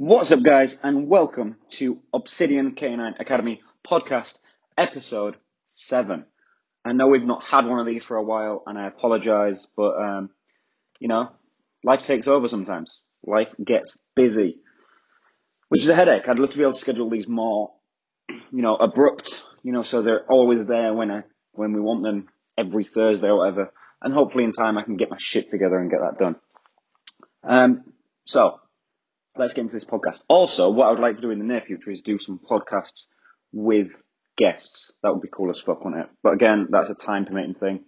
What's 0.00 0.30
up, 0.30 0.44
guys, 0.44 0.76
and 0.84 1.08
welcome 1.08 1.56
to 1.70 1.98
Obsidian 2.14 2.76
K9 2.76 3.18
Academy 3.18 3.60
podcast, 3.84 4.34
episode 4.76 5.34
7. 5.70 6.24
I 6.84 6.92
know 6.92 7.08
we've 7.08 7.24
not 7.24 7.42
had 7.42 7.66
one 7.66 7.80
of 7.80 7.86
these 7.86 8.04
for 8.04 8.16
a 8.16 8.22
while, 8.22 8.62
and 8.64 8.78
I 8.78 8.86
apologize, 8.86 9.66
but, 9.76 10.00
um, 10.00 10.30
you 11.00 11.08
know, 11.08 11.30
life 11.82 12.04
takes 12.04 12.28
over 12.28 12.46
sometimes. 12.46 13.00
Life 13.26 13.48
gets 13.62 13.98
busy, 14.14 14.60
which 15.68 15.82
is 15.82 15.88
a 15.88 15.96
headache. 15.96 16.28
I'd 16.28 16.38
love 16.38 16.50
to 16.50 16.56
be 16.56 16.62
able 16.62 16.74
to 16.74 16.78
schedule 16.78 17.10
these 17.10 17.26
more, 17.26 17.72
you 18.28 18.62
know, 18.62 18.76
abrupt, 18.76 19.42
you 19.64 19.72
know, 19.72 19.82
so 19.82 20.02
they're 20.02 20.24
always 20.30 20.64
there 20.64 20.94
when 20.94 21.10
I, 21.10 21.22
when 21.54 21.72
we 21.72 21.80
want 21.80 22.04
them 22.04 22.28
every 22.56 22.84
Thursday 22.84 23.26
or 23.26 23.38
whatever. 23.38 23.72
And 24.00 24.14
hopefully 24.14 24.44
in 24.44 24.52
time 24.52 24.78
I 24.78 24.84
can 24.84 24.96
get 24.96 25.10
my 25.10 25.18
shit 25.18 25.50
together 25.50 25.76
and 25.76 25.90
get 25.90 25.98
that 26.02 26.20
done. 26.20 26.36
Um, 27.42 27.82
so, 28.26 28.60
let's 29.38 29.54
get 29.54 29.62
into 29.62 29.74
this 29.74 29.84
podcast. 29.84 30.20
Also, 30.28 30.70
what 30.70 30.86
I 30.86 30.90
would 30.90 31.00
like 31.00 31.16
to 31.16 31.22
do 31.22 31.30
in 31.30 31.38
the 31.38 31.44
near 31.44 31.60
future 31.60 31.90
is 31.90 32.02
do 32.02 32.18
some 32.18 32.38
podcasts 32.38 33.06
with 33.52 33.92
guests. 34.36 34.92
That 35.02 35.12
would 35.12 35.22
be 35.22 35.28
cool 35.30 35.50
as 35.50 35.60
fuck, 35.60 35.84
wouldn't 35.84 36.04
it? 36.04 36.10
But 36.22 36.34
again, 36.34 36.68
that's 36.70 36.90
a 36.90 36.94
time 36.94 37.26
permitting 37.26 37.54
thing. 37.54 37.84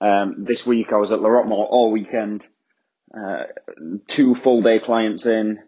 Um, 0.00 0.44
this 0.44 0.66
week 0.66 0.88
I 0.92 0.96
was 0.96 1.12
at 1.12 1.20
Lorockmor 1.20 1.66
all 1.70 1.90
weekend. 1.90 2.46
Uh, 3.16 3.44
two 4.08 4.34
full 4.34 4.62
day 4.62 4.78
clients 4.78 5.26
in. 5.26 5.58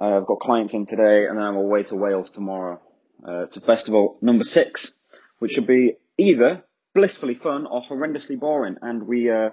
Uh, 0.00 0.18
I've 0.18 0.26
got 0.26 0.40
clients 0.40 0.72
in 0.72 0.86
today, 0.86 1.26
and 1.26 1.36
then 1.36 1.44
I'm 1.44 1.56
away 1.56 1.82
to 1.84 1.96
Wales 1.96 2.30
tomorrow 2.30 2.80
uh, 3.26 3.46
to 3.46 3.60
festival 3.60 4.16
number 4.22 4.44
six, 4.44 4.92
which 5.38 5.52
should 5.52 5.66
be 5.66 5.96
either 6.16 6.64
blissfully 6.94 7.34
fun 7.34 7.66
or 7.66 7.82
horrendously 7.82 8.38
boring. 8.38 8.76
And 8.80 9.06
we 9.06 9.30
uh, 9.30 9.50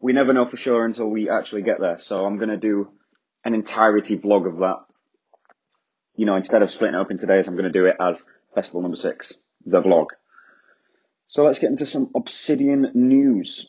we 0.00 0.14
never 0.14 0.32
know 0.32 0.46
for 0.48 0.56
sure 0.56 0.86
until 0.86 1.08
we 1.08 1.28
actually 1.28 1.62
get 1.62 1.80
there. 1.80 1.98
So 1.98 2.24
I'm 2.24 2.38
gonna 2.38 2.56
do 2.56 2.88
an 3.44 3.54
entirety 3.54 4.16
vlog 4.16 4.46
of 4.46 4.58
that. 4.58 4.84
You 6.16 6.26
know, 6.26 6.36
instead 6.36 6.62
of 6.62 6.70
splitting 6.70 6.94
it 6.94 7.00
up 7.00 7.10
into 7.10 7.26
days, 7.26 7.48
I'm 7.48 7.54
going 7.54 7.64
to 7.64 7.78
do 7.78 7.86
it 7.86 7.96
as 8.00 8.22
festival 8.54 8.82
number 8.82 8.96
six, 8.96 9.32
the 9.64 9.80
vlog. 9.80 10.08
So 11.26 11.44
let's 11.44 11.58
get 11.58 11.70
into 11.70 11.86
some 11.86 12.10
Obsidian 12.14 12.90
news. 12.94 13.66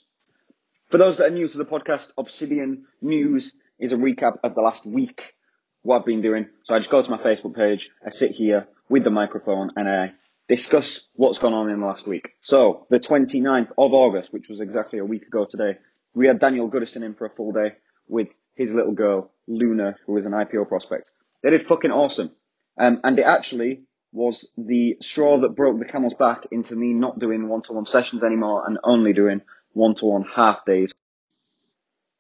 For 0.89 0.97
those 0.97 1.17
that 1.17 1.28
are 1.28 1.30
new 1.30 1.47
to 1.47 1.58
the 1.58 1.66
podcast, 1.66 2.12
Obsidian 2.17 2.86
news 3.02 3.56
is 3.80 3.94
a 3.94 3.97
recap 3.97 4.38
of 4.44 4.53
the 4.53 4.62
last 4.62 4.86
week, 4.86 5.34
what 5.81 6.00
I've 6.00 6.06
been 6.06 6.22
doing. 6.22 6.47
So 6.66 6.75
I 6.75 6.80
just 6.80 6.90
go 6.90 7.02
to 7.02 7.09
my 7.09 7.17
Facebook 7.17 7.56
page, 7.56 7.90
I 8.06 8.09
sit 8.09 8.31
here 8.31 8.67
with 8.90 9.03
the 9.03 9.09
microphone 9.09 9.72
and 9.75 9.88
I 9.88 10.12
discuss 10.47 11.08
what's 11.14 11.40
gone 11.40 11.53
on 11.53 11.69
in 11.69 11.80
the 11.80 11.86
last 11.86 12.06
week. 12.06 12.34
So 12.42 12.86
the 12.90 13.00
29th 13.00 13.69
of 13.78 13.94
August, 13.94 14.34
which 14.34 14.50
was 14.50 14.59
exactly 14.59 15.00
a 15.00 15.06
week 15.06 15.25
ago 15.25 15.45
today, 15.45 15.78
we 16.14 16.28
had 16.28 16.40
Daniel 16.40 16.69
Goodison 16.69 17.03
in 17.03 17.16
for 17.16 17.25
a 17.25 17.30
full 17.30 17.53
day 17.53 17.73
with 18.08 18.28
his 18.56 18.73
little 18.73 18.94
girl, 18.94 19.32
Luna, 19.48 19.96
who 20.06 20.14
was 20.14 20.26
an 20.26 20.32
IPO 20.32 20.68
prospect. 20.68 21.12
They 21.42 21.50
did 21.50 21.68
fucking 21.68 21.92
awesome. 21.92 22.32
Um, 22.78 23.02
and 23.04 23.18
it 23.20 23.23
actually 23.23 23.82
was 24.12 24.50
the 24.58 24.98
straw 25.02 25.40
that 25.40 25.56
broke 25.56 25.80
the 25.80 25.86
camel's 25.86 26.14
back 26.14 26.48
into 26.52 26.76
me 26.76 26.94
not 26.94 27.20
doing 27.20 27.50
one-to-one 27.50 27.86
sessions 27.86 28.24
anymore 28.24 28.64
and 28.68 28.78
only 28.84 29.14
doing 29.14 29.42
one-to-one 29.74 30.26
half 30.36 30.66
days. 30.66 30.94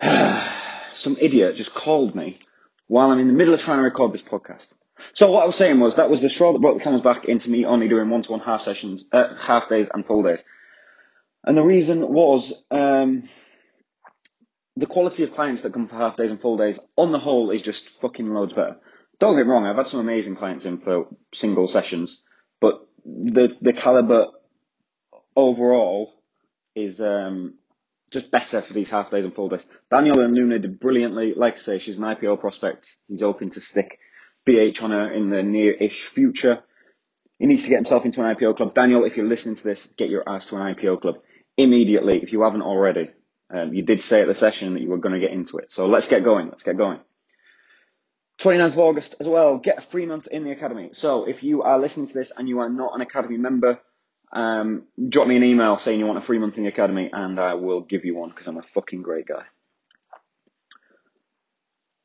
Some 0.93 1.17
idiot 1.21 1.55
just 1.55 1.73
called 1.73 2.15
me 2.15 2.39
while 2.87 3.11
I'm 3.11 3.19
in 3.19 3.27
the 3.27 3.33
middle 3.33 3.53
of 3.53 3.61
trying 3.61 3.77
to 3.77 3.83
record 3.83 4.11
this 4.11 4.21
podcast. 4.21 4.67
So 5.13 5.31
what 5.31 5.43
I 5.43 5.45
was 5.45 5.55
saying 5.55 5.79
was 5.79 5.95
that 5.95 6.09
was 6.09 6.21
the 6.21 6.29
straw 6.29 6.53
that 6.53 6.59
broke 6.59 6.77
the 6.77 6.83
camel's 6.83 7.01
back 7.01 7.25
into 7.25 7.49
me 7.49 7.65
only 7.65 7.87
doing 7.87 8.09
one-to-one 8.09 8.41
half 8.41 8.61
sessions, 8.61 9.05
uh, 9.11 9.35
half 9.35 9.69
days 9.69 9.89
and 9.93 10.05
full 10.05 10.23
days. 10.23 10.43
And 11.43 11.57
the 11.57 11.63
reason 11.63 12.07
was, 12.07 12.53
um, 12.71 13.23
the 14.75 14.85
quality 14.87 15.23
of 15.23 15.33
clients 15.33 15.61
that 15.61 15.73
come 15.73 15.87
for 15.87 15.95
half 15.95 16.15
days 16.17 16.31
and 16.31 16.41
full 16.41 16.57
days 16.57 16.79
on 16.97 17.11
the 17.11 17.19
whole 17.19 17.51
is 17.51 17.61
just 17.61 17.89
fucking 18.01 18.33
loads 18.33 18.53
better. 18.53 18.77
Don't 19.19 19.37
get 19.37 19.45
me 19.45 19.51
wrong, 19.51 19.65
I've 19.65 19.75
had 19.75 19.87
some 19.87 19.99
amazing 19.99 20.35
clients 20.35 20.65
in 20.65 20.79
for 20.79 21.07
single 21.33 21.67
sessions, 21.67 22.23
but 22.59 22.87
the 23.05 23.49
the 23.61 23.73
caliber 23.73 24.27
overall 25.35 26.13
is 26.75 26.99
um, 26.99 27.55
just 28.11 28.31
better 28.31 28.61
for 28.61 28.73
these 28.73 28.89
half 28.89 29.11
days 29.11 29.25
and 29.25 29.33
full 29.33 29.49
days. 29.49 29.65
Daniel 29.91 30.19
and 30.19 30.33
Luna 30.33 30.59
did 30.59 30.79
brilliantly. 30.79 31.33
Like 31.35 31.55
I 31.55 31.59
say, 31.59 31.79
she's 31.79 31.97
an 31.97 32.03
IPO 32.03 32.39
prospect. 32.39 32.97
He's 33.07 33.21
hoping 33.21 33.51
to 33.51 33.59
stick 33.59 33.99
BH 34.47 34.81
on 34.83 34.91
her 34.91 35.11
in 35.13 35.29
the 35.29 35.43
near-ish 35.43 36.07
future. 36.07 36.63
He 37.39 37.45
needs 37.45 37.63
to 37.63 37.69
get 37.69 37.77
himself 37.77 38.05
into 38.05 38.23
an 38.23 38.35
IPO 38.35 38.57
club. 38.57 38.73
Daniel, 38.73 39.03
if 39.03 39.17
you're 39.17 39.27
listening 39.27 39.55
to 39.55 39.63
this, 39.63 39.87
get 39.97 40.09
your 40.09 40.27
ass 40.27 40.45
to 40.47 40.55
an 40.55 40.75
IPO 40.75 41.01
club 41.01 41.15
immediately 41.57 42.19
if 42.23 42.31
you 42.31 42.43
haven't 42.43 42.61
already. 42.61 43.09
Um, 43.53 43.73
you 43.73 43.83
did 43.83 44.01
say 44.01 44.21
at 44.21 44.27
the 44.27 44.33
session 44.33 44.73
that 44.73 44.81
you 44.81 44.89
were 44.89 44.97
going 44.97 45.13
to 45.13 45.19
get 45.19 45.31
into 45.31 45.57
it. 45.57 45.71
So 45.71 45.85
let's 45.85 46.07
get 46.07 46.23
going. 46.23 46.49
Let's 46.49 46.63
get 46.63 46.75
going. 46.75 46.99
29th 48.39 48.67
of 48.67 48.79
August 48.79 49.15
as 49.19 49.27
well, 49.27 49.59
get 49.59 49.77
a 49.77 49.81
free 49.81 50.07
month 50.07 50.27
in 50.27 50.43
the 50.43 50.51
academy. 50.51 50.89
So 50.93 51.25
if 51.25 51.43
you 51.43 51.61
are 51.61 51.79
listening 51.79 52.07
to 52.07 52.13
this 52.13 52.31
and 52.35 52.49
you 52.49 52.59
are 52.59 52.69
not 52.69 52.95
an 52.95 53.01
academy 53.01 53.37
member, 53.37 53.79
um, 54.31 54.87
drop 55.07 55.27
me 55.27 55.35
an 55.35 55.43
email 55.43 55.77
saying 55.77 55.99
you 55.99 56.07
want 56.07 56.17
a 56.17 56.21
free 56.21 56.39
month 56.39 56.57
in 56.57 56.63
the 56.63 56.69
academy 56.69 57.11
and 57.13 57.39
I 57.39 57.53
will 57.53 57.81
give 57.81 58.05
you 58.05 58.15
one 58.15 58.29
because 58.29 58.47
I'm 58.47 58.57
a 58.57 58.63
fucking 58.73 59.03
great 59.03 59.27
guy. 59.27 59.43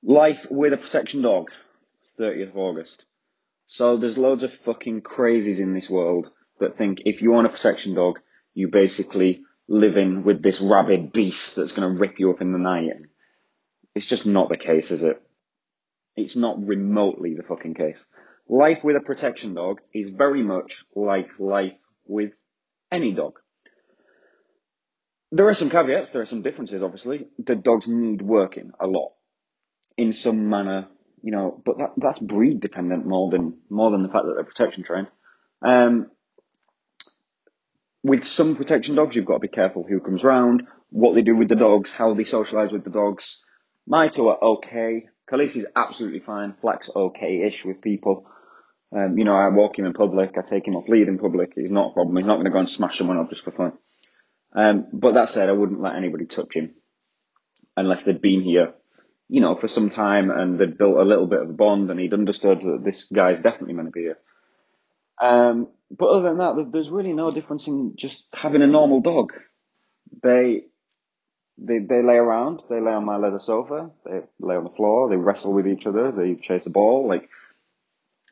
Life 0.03 0.47
with 0.50 0.75
a 0.75 0.76
protection 0.76 1.22
dog, 1.22 1.50
30th 2.20 2.50
of 2.50 2.58
August. 2.58 3.04
So 3.66 3.97
there's 3.97 4.19
loads 4.19 4.42
of 4.44 4.53
fucking 4.53 5.03
crazies 5.03 5.58
in 5.58 5.75
this 5.75 5.88
world 5.88 6.28
that 6.60 6.76
think 6.76 7.03
if 7.06 7.22
you 7.22 7.31
want 7.31 7.47
a 7.47 7.50
protection 7.50 7.94
dog, 7.94 8.20
you 8.54 8.69
basically 8.69 9.42
living 9.69 10.25
with 10.25 10.43
this 10.43 10.61
rabid 10.61 11.12
beast 11.12 11.56
that's 11.56 11.73
going 11.73 11.89
to 11.89 12.01
rip 12.01 12.19
you 12.19 12.31
up 12.31 12.41
in 12.41 12.53
the 12.53 12.59
night. 12.59 12.91
It's 13.95 14.06
just 14.06 14.27
not 14.27 14.49
the 14.49 14.56
case, 14.56 14.91
is 14.91 15.03
it? 15.03 15.23
It's 16.17 16.37
not 16.37 16.67
remotely 16.67 17.34
the 17.34 17.43
fucking 17.43 17.75
case. 17.75 18.05
Life 18.49 18.83
with 18.83 18.97
a 18.97 19.01
protection 19.01 19.55
dog 19.55 19.81
is 19.93 20.09
very 20.09 20.43
much 20.43 20.84
like 20.95 21.29
life 21.39 21.77
with 22.06 22.33
any 22.91 23.12
dog. 23.12 23.39
There 25.31 25.47
are 25.49 25.55
some 25.55 25.69
caveats, 25.69 26.11
there 26.11 26.23
are 26.23 26.27
some 26.27 26.43
differences, 26.43 26.83
obviously. 26.83 27.29
The 27.39 27.55
dogs 27.55 27.87
need 27.87 28.23
working 28.23 28.73
a 28.81 28.87
lot 28.87 29.12
in 29.99 30.15
some 30.15 30.49
manner, 30.49 30.89
you 31.23 31.33
know, 31.33 31.61
but 31.65 31.77
that, 31.79 31.93
that's 31.99 32.19
breed 32.19 32.61
dependent 32.61 33.05
more 33.05 33.31
than, 33.31 33.59
more 33.69 33.91
than 33.91 34.03
the 34.03 34.09
fact 34.09 34.25
that 34.25 34.35
they're 34.35 34.45
protection 34.45 34.85
trained. 34.85 35.09
Um, 35.61 36.11
with 38.03 38.25
some 38.25 38.56
protection 38.56 38.94
dogs, 38.94 39.16
you've 39.16 39.25
got 39.25 39.34
to 39.34 39.41
be 39.41 39.48
careful 39.48 39.84
who 39.88 40.00
comes 40.00 40.25
round, 40.25 40.66
what 40.91 41.14
they 41.14 41.22
do 41.22 41.36
with 41.36 41.48
the 41.48 41.56
dogs, 41.56 41.92
how 41.92 42.14
they 42.14 42.25
socialise 42.25 42.72
with 42.72 42.84
the 42.84 42.91
dogs. 42.91 43.42
My 43.86 44.09
two 44.09 44.28
are 44.28 44.38
okay. 44.42 45.06
Khaleesi's 45.31 45.66
absolutely 45.75 46.20
fine. 46.20 46.54
Flack's 46.60 46.91
okay-ish 46.94 47.64
with 47.64 47.81
people. 47.81 48.26
Um, 48.97 49.19
you 49.19 49.25
know, 49.25 49.34
I 49.34 49.48
walk 49.48 49.78
him 49.78 49.84
in 49.84 49.92
public, 49.92 50.34
I 50.38 50.48
take 50.48 50.66
him 50.66 50.76
off 50.76 50.88
lead 50.88 51.08
in 51.08 51.19
public. 51.19 51.53
He's 51.54 51.70
not 51.70 51.91
a 51.91 51.92
problem. 51.92 52.16
He's 52.16 52.26
not 52.26 52.37
going 52.37 52.47
to 52.47 52.50
go 52.50 52.58
and 52.58 52.69
smash 52.69 52.98
someone 52.98 53.19
up 53.19 53.28
just 53.28 53.44
for 53.44 53.50
fun. 53.50 53.72
Um, 54.54 54.87
but 54.92 55.14
that 55.14 55.28
said, 55.28 55.48
I 55.48 55.53
wouldn't 55.53 55.82
let 55.82 55.97
anybody 55.97 56.25
touch 56.25 56.56
him 56.56 56.75
unless 57.76 58.04
they'd 58.04 58.22
been 58.22 58.42
here, 58.42 58.72
you 59.28 59.42
know, 59.42 59.56
for 59.56 59.69
some 59.69 59.91
time 59.91 60.31
and 60.31 60.58
they'd 60.58 60.78
built 60.78 60.97
a 60.97 61.03
little 61.03 61.26
bit 61.26 61.42
of 61.42 61.50
a 61.50 61.53
bond 61.53 61.91
and 61.91 62.00
he'd 62.00 62.14
understood 62.14 62.60
that 62.62 62.82
this 62.82 63.04
guy's 63.04 63.41
definitely 63.41 63.75
going 63.75 63.87
to 63.87 63.92
be 63.92 64.00
here. 64.00 64.19
Um, 65.20 65.69
but 65.91 66.09
other 66.09 66.28
than 66.28 66.38
that, 66.38 66.71
there's 66.72 66.91
really 66.91 67.12
no 67.12 67.31
difference 67.31 67.66
in 67.66 67.94
just 67.97 68.25
having 68.32 68.62
a 68.62 68.66
normal 68.66 69.00
dog. 69.00 69.32
They, 70.22 70.65
they, 71.56 71.78
they 71.78 72.03
lay 72.03 72.16
around, 72.16 72.62
they 72.69 72.81
lay 72.81 72.93
on 72.93 73.04
my 73.04 73.16
leather 73.16 73.41
sofa, 73.41 73.91
they 74.04 74.21
lay 74.41 74.56
on 74.56 74.65
the 74.65 74.71
floor, 74.71 75.09
they 75.09 75.16
wrestle 75.16 75.53
with 75.53 75.66
each 75.66 75.87
other, 75.87 76.12
they 76.12 76.34
chase 76.34 76.66
a 76.66 76.71
ball. 76.71 77.09
Like, 77.09 77.28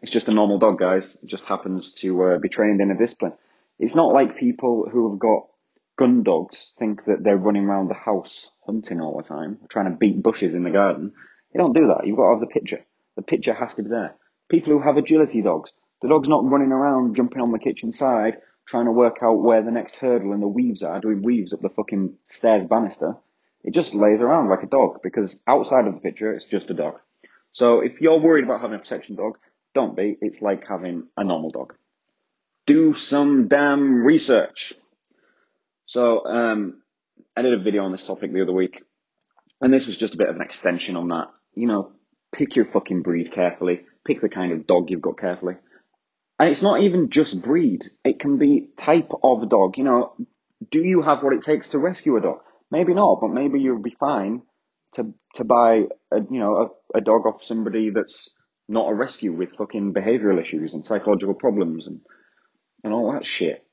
it's 0.03 0.12
just 0.12 0.28
a 0.28 0.33
normal 0.34 0.59
dog, 0.59 0.78
guys. 0.78 1.17
It 1.22 1.28
just 1.28 1.44
happens 1.44 1.93
to 1.94 2.22
uh, 2.22 2.39
be 2.39 2.49
trained 2.49 2.81
in 2.81 2.91
a 2.91 2.97
discipline. 2.97 3.33
It's 3.78 3.94
not 3.94 4.12
like 4.12 4.38
people 4.38 4.88
who 4.91 5.11
have 5.11 5.19
got 5.19 5.49
gun 5.97 6.23
dogs 6.23 6.75
think 6.78 7.05
that 7.06 7.23
they're 7.23 7.37
running 7.37 7.65
around 7.65 7.88
the 7.88 7.94
house 7.94 8.50
hunting 8.67 9.00
all 9.00 9.17
the 9.17 9.28
time, 9.28 9.59
trying 9.69 9.91
to 9.91 9.97
beat 9.97 10.23
bushes 10.23 10.55
in 10.55 10.65
the 10.65 10.71
garden. 10.71 11.12
You 11.55 11.59
don't 11.59 11.73
do 11.73 11.88
that. 11.88 12.06
You've 12.06 12.17
got 12.17 12.25
to 12.28 12.34
have 12.34 12.41
the 12.41 12.47
picture. 12.47 12.84
The 13.17 13.23
picture 13.23 13.55
has 13.55 13.75
to 13.76 13.82
be 13.82 13.88
there. 13.88 14.14
People 14.50 14.73
who 14.73 14.81
have 14.81 14.99
agility 14.99 15.41
dogs, 15.41 15.73
the 16.02 16.08
dog's 16.08 16.28
not 16.28 16.44
running 16.44 16.72
around 16.72 17.16
jumping 17.16 17.40
on 17.40 17.52
the 17.52 17.58
kitchen 17.58 17.93
side 17.93 18.38
trying 18.66 18.87
to 18.87 18.93
work 18.93 19.19
out 19.22 19.43
where 19.43 19.62
the 19.62 19.70
next 19.70 19.96
hurdle 19.96 20.32
and 20.32 20.43
the 20.43 20.48
weaves 20.48 20.82
are, 20.82 21.00
doing 21.00 21.22
weaves 21.22 21.52
up 21.52 21.62
the 21.62 21.69
fucking 21.69 22.14
stairs 22.28 22.64
banister. 22.64 23.16
It 23.62 23.72
just 23.72 23.94
lays 23.94 24.20
around 24.20 24.48
like 24.48 24.62
a 24.62 24.69
dog 24.69 25.00
because 25.02 25.38
outside 25.46 25.87
of 25.87 25.94
the 25.94 26.00
picture, 26.00 26.32
it's 26.32 26.44
just 26.44 26.70
a 26.70 26.75
dog. 26.75 26.98
So 27.52 27.81
if 27.81 28.00
you're 28.00 28.19
worried 28.19 28.44
about 28.44 28.60
having 28.60 28.76
a 28.76 28.81
protection 28.81 29.16
dog, 29.16 29.38
don't 29.75 29.96
be. 29.96 30.16
It's 30.20 30.43
like 30.43 30.66
having 30.69 31.04
a 31.16 31.25
normal 31.25 31.50
dog. 31.50 31.75
Do 32.66 32.93
some 32.94 33.48
damn 33.48 34.04
research. 34.04 34.75
So, 35.84 36.25
um, 36.26 36.82
I 37.37 37.43
did 37.43 37.52
a 37.52 37.62
video 37.62 37.84
on 37.84 37.93
this 37.93 38.06
topic 38.06 38.32
the 38.32 38.43
other 38.43 38.52
week, 38.52 38.82
and 39.60 39.72
this 39.72 39.87
was 39.87 39.96
just 39.96 40.14
a 40.14 40.16
bit 40.16 40.28
of 40.28 40.37
an 40.37 40.43
extension 40.43 40.96
on 40.96 41.08
that. 41.08 41.28
You 41.54 41.66
know, 41.66 41.93
pick 42.32 42.56
your 42.56 42.64
fucking 42.64 43.02
breed 43.02 43.32
carefully. 43.32 43.82
Pick 44.04 44.20
the 44.20 44.28
kind 44.28 44.52
of 44.52 44.66
dog 44.66 44.90
you've 44.90 45.02
got 45.02 45.19
carefully. 45.19 45.54
And 46.38 46.50
it's 46.50 46.62
not 46.62 46.83
even 46.83 47.11
just 47.11 47.41
breed. 47.41 47.85
It 48.05 48.21
can 48.21 48.38
be 48.38 48.69
type 48.77 49.11
of 49.23 49.49
dog. 49.49 49.79
You 49.79 49.85
know, 49.85 50.15
do 50.71 50.83
you 50.83 51.03
have 51.03 51.23
what 51.23 51.33
it 51.33 51.43
takes 51.43 51.69
to 51.69 51.79
rescue 51.79 52.17
a 52.17 52.21
dog? 52.21 52.41
Maybe 52.71 52.94
not, 52.94 53.21
but 53.21 53.29
maybe 53.29 53.61
you'll 53.61 53.83
be 53.83 53.97
fine 53.99 54.43
to 54.93 55.15
to 55.35 55.44
buy 55.44 55.85
a 56.11 56.21
you 56.31 56.41
know 56.41 56.75
a, 56.94 56.99
a 56.99 57.00
dog 57.00 57.27
off 57.27 57.44
somebody 57.44 57.91
that's 57.91 58.35
not 58.69 58.91
a 58.91 58.94
rescue 58.94 59.33
with 59.33 59.56
fucking 59.56 59.94
behavioural 59.94 60.41
issues 60.41 60.75
and 60.75 60.87
psychological 60.87 61.35
problems 61.35 61.87
and 61.87 62.00
and 62.82 62.93
all 62.93 63.12
that 63.12 63.25
shit. 63.25 63.65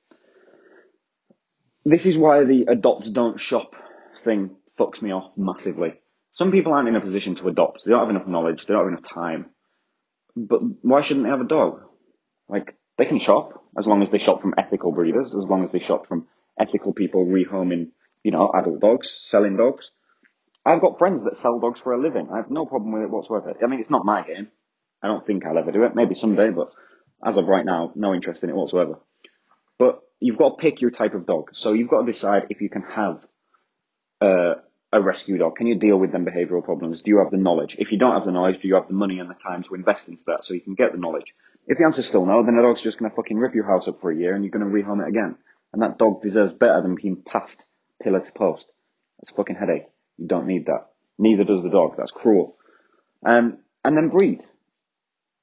This 1.86 2.06
is 2.06 2.18
why 2.18 2.45
the 2.45 2.66
adopt 2.69 3.12
don't 3.12 3.39
shop 3.39 3.75
thing 4.24 4.56
fucks 4.80 5.01
me 5.01 5.12
off 5.12 5.31
massively. 5.36 5.95
Some 6.33 6.51
people 6.51 6.74
aren't 6.74 6.88
in 6.88 6.95
a 6.95 7.01
position 7.01 7.36
to 7.36 7.48
adopt. 7.48 7.83
They 7.83 7.92
don't 7.92 8.00
have 8.00 8.09
enough 8.09 8.27
knowledge. 8.27 8.66
They 8.66 8.74
don't 8.74 8.83
have 8.83 8.94
enough 8.94 9.09
time. 9.09 9.48
But 10.36 10.62
why 10.81 11.01
shouldn't 11.01 11.25
they 11.25 11.30
have 11.30 11.42
a 11.42 11.48
dog? 11.48 11.81
Like 12.53 12.75
they 13.00 13.05
can 13.05 13.17
shop 13.17 13.63
as 13.77 13.88
long 13.88 14.03
as 14.03 14.09
they 14.11 14.19
shop 14.19 14.41
from 14.41 14.53
ethical 14.57 14.91
breeders, 14.91 15.33
as 15.35 15.45
long 15.45 15.63
as 15.63 15.71
they 15.71 15.79
shop 15.79 16.07
from 16.07 16.27
ethical 16.59 16.94
people 16.94 17.25
rehoming, 17.25 17.88
you 18.23 18.29
know, 18.29 18.51
adult 18.53 18.79
dogs, 18.79 19.19
selling 19.23 19.57
dogs. 19.57 19.89
I've 20.63 20.79
got 20.79 21.00
friends 21.00 21.23
that 21.23 21.35
sell 21.35 21.59
dogs 21.59 21.81
for 21.81 21.94
a 21.94 22.01
living. 22.01 22.29
I 22.31 22.38
have 22.38 22.51
no 22.51 22.67
problem 22.67 22.94
with 22.94 23.01
it 23.01 23.09
whatsoever. 23.09 23.55
I 23.61 23.65
mean, 23.65 23.79
it's 23.79 23.89
not 23.89 24.05
my 24.05 24.25
game. 24.25 24.50
I 25.01 25.07
don't 25.07 25.25
think 25.25 25.45
I'll 25.45 25.57
ever 25.57 25.71
do 25.71 25.83
it. 25.83 25.95
Maybe 25.95 26.13
someday, 26.13 26.51
but 26.51 26.71
as 27.25 27.38
of 27.38 27.47
right 27.47 27.65
now, 27.65 27.91
no 27.95 28.13
interest 28.13 28.44
in 28.44 28.50
it 28.51 28.56
whatsoever. 28.56 28.99
But 29.79 30.01
you've 30.19 30.38
got 30.38 30.49
to 30.49 30.61
pick 30.61 30.79
your 30.79 30.91
type 30.91 31.15
of 31.15 31.25
dog. 31.25 31.49
So 31.53 31.73
you've 31.73 31.89
got 31.89 32.01
to 32.01 32.06
decide 32.06 32.44
if 32.49 32.61
you 32.61 32.69
can 32.69 32.83
have 32.83 33.25
uh, 34.21 34.53
a 34.94 35.01
rescue 35.01 35.38
dog. 35.38 35.56
Can 35.56 35.68
you 35.68 35.75
deal 35.75 35.98
with 35.98 36.12
them 36.12 36.25
behavioural 36.25 36.63
problems? 36.63 37.01
Do 37.01 37.12
you 37.12 37.18
have 37.18 37.31
the 37.31 37.38
knowledge? 37.38 37.75
If 37.80 37.92
you 37.92 37.98
don't 37.98 38.13
have 38.13 38.25
the 38.25 38.31
knowledge, 38.31 38.60
do 38.60 38.68
you 38.68 38.75
have 38.75 38.88
the 38.88 38.94
money 38.94 39.19
and 39.19 39.30
the 39.30 39.34
time 39.34 39.63
to 39.63 39.74
invest 39.75 40.07
into 40.07 40.24
that 40.28 40.45
so 40.45 40.54
you 40.54 40.62
can 40.62 40.75
get 40.75 40.92
the 40.92 41.00
knowledge? 41.00 41.36
If 41.68 41.80
the 41.80 41.86
answer's 41.86 42.07
still 42.07 42.25
no, 42.25 42.44
then 42.45 42.56
the 42.56 42.62
dog's 42.62 42.81
just 42.81 43.00
going 43.00 43.10
to 43.10 43.16
fucking 43.16 43.38
rip 43.38 43.56
your 43.56 43.66
house 43.66 43.88
up 43.88 44.01
for 44.01 44.12
a 44.12 44.16
year 44.16 44.36
and 44.36 44.44
you're 44.44 44.51
going 44.51 44.66
to 44.66 44.72
rehome 44.72 45.01
it 45.01 45.10
again. 45.10 45.36
And 45.72 45.81
that 45.81 45.98
dog 45.98 46.22
deserves 46.22 46.54
better 46.54 46.81
than 46.81 46.95
being 46.95 47.24
passed 47.25 47.63
pillar 48.01 48.19
to 48.19 48.31
post. 48.34 48.68
That's 49.19 49.31
a 49.31 49.36
fucking 49.36 49.56
headache. 49.56 49.88
You 50.18 50.28
don't 50.28 50.48
need 50.48 50.68
that. 50.68 50.90
Neither 51.18 51.44
does 51.44 51.63
the 51.63 51.69
dog. 51.69 51.95
That's 51.98 52.12
cruel. 52.12 52.57
Um, 53.25 53.60
and 53.84 53.98
then 53.98 54.10
breed. 54.10 54.44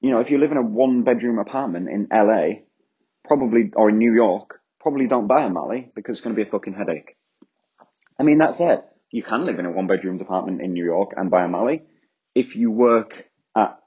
You 0.01 0.11
know, 0.11 0.21
if 0.21 0.31
you 0.31 0.39
live 0.39 0.53
in 0.53 0.59
a 0.59 0.63
one 0.63 1.03
bedroom 1.03 1.39
apartment 1.39 1.89
in 1.89 2.09
LA, 2.13 2.63
probably, 3.25 3.73
or 3.75 3.91
in 3.91 3.99
New 3.99 4.15
York, 4.15 4.61
probably 4.81 5.07
don't 5.07 5.27
buy 5.27 5.45
a 5.45 5.51
Mally 5.51 5.91
because 5.95 6.17
it's 6.17 6.21
going 6.21 6.37
to 6.37 6.43
be 6.43 6.49
a 6.49 6.51
fucking 6.51 6.75
headache. 6.75 7.17
I 8.19 8.23
mean, 8.23 8.39
that's 8.39 8.61
it. 8.61 8.85
You 9.11 9.23
can 9.23 9.45
live 9.45 9.59
in 9.59 9.67
a 9.67 9.71
one 9.71 9.87
bedroom 9.87 10.21
apartment 10.21 10.61
in 10.63 10.73
New 10.73 10.85
York 10.85 11.13
and 11.17 11.31
buy 11.31 11.45
a 11.45 11.49
Mally. 11.49 11.83
If 12.35 12.55
you 12.55 12.71
work 12.71 13.27
at 13.57 13.79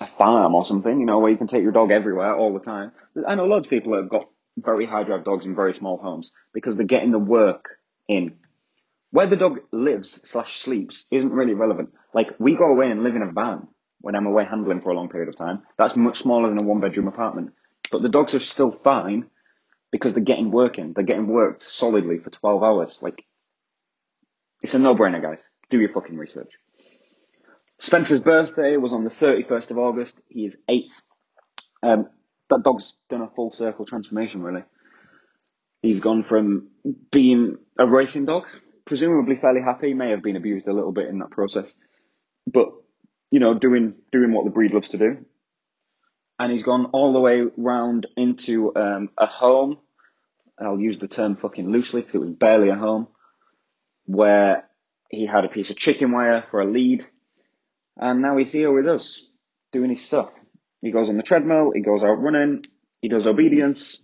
a 0.00 0.06
farm 0.18 0.54
or 0.54 0.64
something, 0.64 0.98
you 0.98 1.06
know, 1.06 1.18
where 1.20 1.30
you 1.30 1.36
can 1.36 1.46
take 1.46 1.62
your 1.62 1.72
dog 1.72 1.90
everywhere 1.90 2.34
all 2.34 2.52
the 2.52 2.60
time. 2.60 2.92
I 3.26 3.34
know 3.36 3.46
loads 3.46 3.66
of 3.66 3.70
people 3.70 3.92
that 3.92 4.02
have 4.02 4.08
got 4.08 4.28
very 4.56 4.86
high 4.86 5.04
drive 5.04 5.24
dogs 5.24 5.46
in 5.46 5.54
very 5.54 5.74
small 5.74 5.96
homes 5.96 6.32
because 6.52 6.76
they're 6.76 6.86
getting 6.86 7.12
the 7.12 7.18
work 7.18 7.78
in. 8.08 8.34
Where 9.12 9.26
the 9.26 9.36
dog 9.36 9.60
lives 9.72 10.20
slash 10.24 10.58
sleeps 10.58 11.04
isn't 11.10 11.32
really 11.32 11.54
relevant. 11.54 11.90
Like 12.14 12.28
we 12.38 12.56
go 12.56 12.70
away 12.70 12.90
and 12.90 13.02
live 13.02 13.16
in 13.16 13.22
a 13.22 13.32
van 13.32 13.68
when 14.00 14.14
I'm 14.14 14.26
away 14.26 14.44
handling 14.44 14.80
for 14.80 14.90
a 14.90 14.94
long 14.94 15.08
period 15.08 15.28
of 15.28 15.36
time. 15.36 15.62
That's 15.78 15.96
much 15.96 16.18
smaller 16.18 16.48
than 16.48 16.62
a 16.62 16.66
one 16.66 16.80
bedroom 16.80 17.08
apartment. 17.08 17.52
But 17.90 18.02
the 18.02 18.08
dogs 18.08 18.34
are 18.34 18.40
still 18.40 18.70
fine 18.70 19.26
because 19.90 20.14
they're 20.14 20.22
getting 20.22 20.50
working. 20.50 20.92
They're 20.92 21.04
getting 21.04 21.26
worked 21.26 21.62
solidly 21.62 22.18
for 22.18 22.30
12 22.30 22.62
hours. 22.62 22.98
Like, 23.02 23.24
it's 24.62 24.74
a 24.74 24.78
no 24.78 24.94
brainer, 24.94 25.22
guys. 25.22 25.42
Do 25.70 25.78
your 25.78 25.92
fucking 25.92 26.16
research. 26.16 26.52
Spencer's 27.78 28.20
birthday 28.20 28.76
was 28.76 28.92
on 28.92 29.04
the 29.04 29.10
31st 29.10 29.70
of 29.70 29.78
August. 29.78 30.16
He 30.28 30.44
is 30.44 30.58
eight. 30.68 30.92
Um, 31.82 32.08
that 32.50 32.62
dog's 32.62 32.98
done 33.08 33.22
a 33.22 33.30
full 33.30 33.50
circle 33.50 33.86
transformation, 33.86 34.42
really. 34.42 34.64
He's 35.82 36.00
gone 36.00 36.24
from 36.24 36.68
being 37.10 37.56
a 37.78 37.86
racing 37.86 38.26
dog, 38.26 38.44
presumably 38.84 39.36
fairly 39.36 39.62
happy, 39.62 39.94
may 39.94 40.10
have 40.10 40.22
been 40.22 40.36
abused 40.36 40.66
a 40.68 40.74
little 40.74 40.92
bit 40.92 41.08
in 41.08 41.20
that 41.20 41.30
process, 41.30 41.72
but 42.46 42.68
you 43.30 43.40
know, 43.40 43.54
doing 43.58 43.94
doing 44.12 44.32
what 44.32 44.44
the 44.44 44.50
breed 44.50 44.74
loves 44.74 44.90
to 44.90 44.98
do. 44.98 45.24
And 46.38 46.52
he's 46.52 46.62
gone 46.62 46.86
all 46.92 47.12
the 47.12 47.20
way 47.20 47.42
round 47.56 48.06
into 48.16 48.74
um, 48.74 49.10
a 49.16 49.26
home. 49.26 49.78
I'll 50.58 50.80
use 50.80 50.98
the 50.98 51.08
term 51.08 51.36
fucking 51.36 51.70
loosely 51.70 52.00
because 52.00 52.14
it 52.14 52.20
was 52.20 52.30
barely 52.30 52.68
a 52.68 52.74
home, 52.74 53.08
where 54.10 54.64
he 55.08 55.26
had 55.26 55.44
a 55.44 55.48
piece 55.48 55.70
of 55.70 55.76
chicken 55.76 56.12
wire 56.12 56.44
for 56.50 56.60
a 56.60 56.70
lead, 56.70 57.06
and 57.96 58.22
now 58.22 58.36
he's 58.36 58.52
here 58.52 58.72
with 58.72 58.88
us 58.88 59.28
doing 59.72 59.90
his 59.90 60.04
stuff. 60.04 60.30
He 60.82 60.90
goes 60.90 61.08
on 61.08 61.16
the 61.16 61.22
treadmill, 61.22 61.72
he 61.74 61.80
goes 61.80 62.02
out 62.02 62.20
running, 62.20 62.64
he 63.02 63.08
does 63.08 63.26
obedience. 63.26 63.98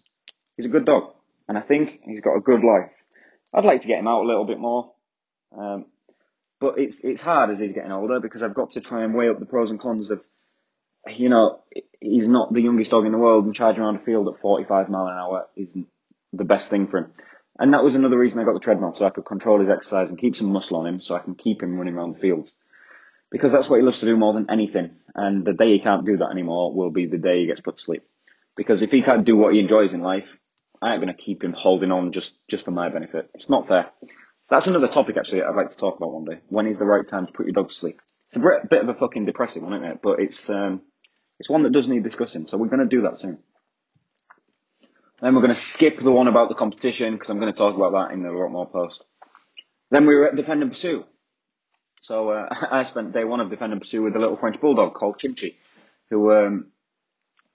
He's 0.56 0.66
a 0.66 0.70
good 0.70 0.84
dog, 0.86 1.12
and 1.48 1.58
I 1.58 1.60
think 1.60 2.00
he's 2.02 2.20
got 2.20 2.36
a 2.36 2.40
good 2.40 2.62
life. 2.62 2.90
I'd 3.52 3.64
like 3.64 3.82
to 3.82 3.88
get 3.88 3.98
him 3.98 4.08
out 4.08 4.22
a 4.22 4.26
little 4.26 4.44
bit 4.44 4.58
more, 4.58 4.92
um, 5.56 5.86
but 6.60 6.78
it's 6.78 7.04
it's 7.04 7.20
hard 7.20 7.50
as 7.50 7.58
he's 7.58 7.72
getting 7.72 7.92
older 7.92 8.20
because 8.20 8.42
I've 8.42 8.54
got 8.54 8.72
to 8.72 8.80
try 8.80 9.04
and 9.04 9.14
weigh 9.14 9.28
up 9.28 9.38
the 9.38 9.46
pros 9.46 9.70
and 9.70 9.80
cons 9.80 10.10
of, 10.10 10.22
you 11.06 11.28
know, 11.28 11.60
he's 12.00 12.28
not 12.28 12.52
the 12.52 12.62
youngest 12.62 12.90
dog 12.90 13.06
in 13.06 13.12
the 13.12 13.18
world, 13.18 13.44
and 13.44 13.54
charging 13.54 13.82
around 13.82 13.96
a 13.96 14.04
field 14.04 14.28
at 14.28 14.40
45 14.40 14.88
mile 14.88 15.06
an 15.06 15.14
hour 15.14 15.46
isn't 15.56 15.86
the 16.32 16.44
best 16.44 16.70
thing 16.70 16.86
for 16.86 16.98
him. 16.98 17.12
And 17.58 17.72
that 17.72 17.84
was 17.84 17.94
another 17.94 18.18
reason 18.18 18.38
I 18.38 18.44
got 18.44 18.54
the 18.54 18.60
treadmill, 18.60 18.94
so 18.94 19.06
I 19.06 19.10
could 19.10 19.24
control 19.24 19.60
his 19.60 19.70
exercise 19.70 20.08
and 20.08 20.18
keep 20.18 20.36
some 20.36 20.52
muscle 20.52 20.78
on 20.78 20.86
him, 20.86 21.00
so 21.00 21.14
I 21.14 21.20
can 21.20 21.34
keep 21.34 21.62
him 21.62 21.76
running 21.78 21.94
around 21.94 22.14
the 22.14 22.20
fields 22.20 22.52
because 23.30 23.52
that's 23.52 23.68
what 23.68 23.76
he 23.76 23.82
loves 23.82 24.00
to 24.00 24.06
do 24.06 24.16
more 24.16 24.32
than 24.32 24.50
anything. 24.50 24.90
And 25.14 25.44
the 25.44 25.52
day 25.52 25.72
he 25.72 25.80
can't 25.80 26.06
do 26.06 26.18
that 26.18 26.30
anymore 26.30 26.72
will 26.72 26.90
be 26.90 27.06
the 27.06 27.18
day 27.18 27.40
he 27.40 27.46
gets 27.46 27.60
put 27.60 27.76
to 27.76 27.82
sleep. 27.82 28.02
Because 28.56 28.82
if 28.82 28.90
he 28.90 29.02
can't 29.02 29.24
do 29.24 29.36
what 29.36 29.52
he 29.52 29.60
enjoys 29.60 29.92
in 29.92 30.00
life, 30.00 30.36
I 30.80 30.92
ain't 30.92 31.02
going 31.02 31.14
to 31.14 31.22
keep 31.22 31.42
him 31.42 31.52
holding 31.52 31.90
on 31.90 32.12
just, 32.12 32.34
just 32.48 32.64
for 32.64 32.70
my 32.70 32.88
benefit. 32.88 33.30
It's 33.34 33.48
not 33.48 33.68
fair. 33.68 33.90
That's 34.48 34.66
another 34.66 34.88
topic 34.88 35.16
actually 35.16 35.42
I'd 35.42 35.56
like 35.56 35.70
to 35.70 35.76
talk 35.76 35.96
about 35.96 36.12
one 36.12 36.24
day. 36.24 36.40
When 36.48 36.66
is 36.66 36.78
the 36.78 36.84
right 36.84 37.06
time 37.06 37.26
to 37.26 37.32
put 37.32 37.46
your 37.46 37.54
dog 37.54 37.68
to 37.68 37.74
sleep? 37.74 38.00
It's 38.28 38.36
a 38.36 38.40
bit 38.68 38.82
of 38.82 38.88
a 38.88 38.94
fucking 38.94 39.26
depressing 39.26 39.62
one, 39.62 39.74
isn't 39.74 39.84
it? 39.84 40.00
But 40.02 40.20
it's, 40.20 40.48
um, 40.50 40.82
it's 41.38 41.50
one 41.50 41.62
that 41.64 41.72
does 41.72 41.88
need 41.88 42.04
discussing. 42.04 42.46
So 42.46 42.56
we're 42.56 42.68
going 42.68 42.80
to 42.80 42.96
do 42.96 43.02
that 43.02 43.18
soon. 43.18 43.38
Then 45.20 45.34
we're 45.34 45.40
going 45.40 45.54
to 45.54 45.60
skip 45.60 45.98
the 45.98 46.12
one 46.12 46.28
about 46.28 46.48
the 46.48 46.54
competition 46.54 47.14
because 47.14 47.30
I'm 47.30 47.40
going 47.40 47.52
to 47.52 47.56
talk 47.56 47.74
about 47.74 47.92
that 47.92 48.14
in 48.14 48.22
the 48.22 48.30
lot 48.30 48.50
more 48.50 48.68
post. 48.68 49.02
Then 49.90 50.06
we 50.06 50.14
were 50.14 50.28
at 50.28 50.36
Defend 50.36 50.62
and 50.62 50.70
Pursue. 50.70 51.04
So 52.02 52.30
uh, 52.30 52.48
I 52.70 52.84
spent 52.84 53.12
day 53.12 53.24
one 53.24 53.40
of 53.40 53.50
Defend 53.50 53.72
and 53.72 53.80
Pursue 53.80 54.02
with 54.02 54.16
a 54.16 54.18
little 54.18 54.36
French 54.36 54.60
bulldog 54.60 54.94
called 54.94 55.18
Kimchi, 55.18 55.56
who 56.10 56.32
um, 56.32 56.66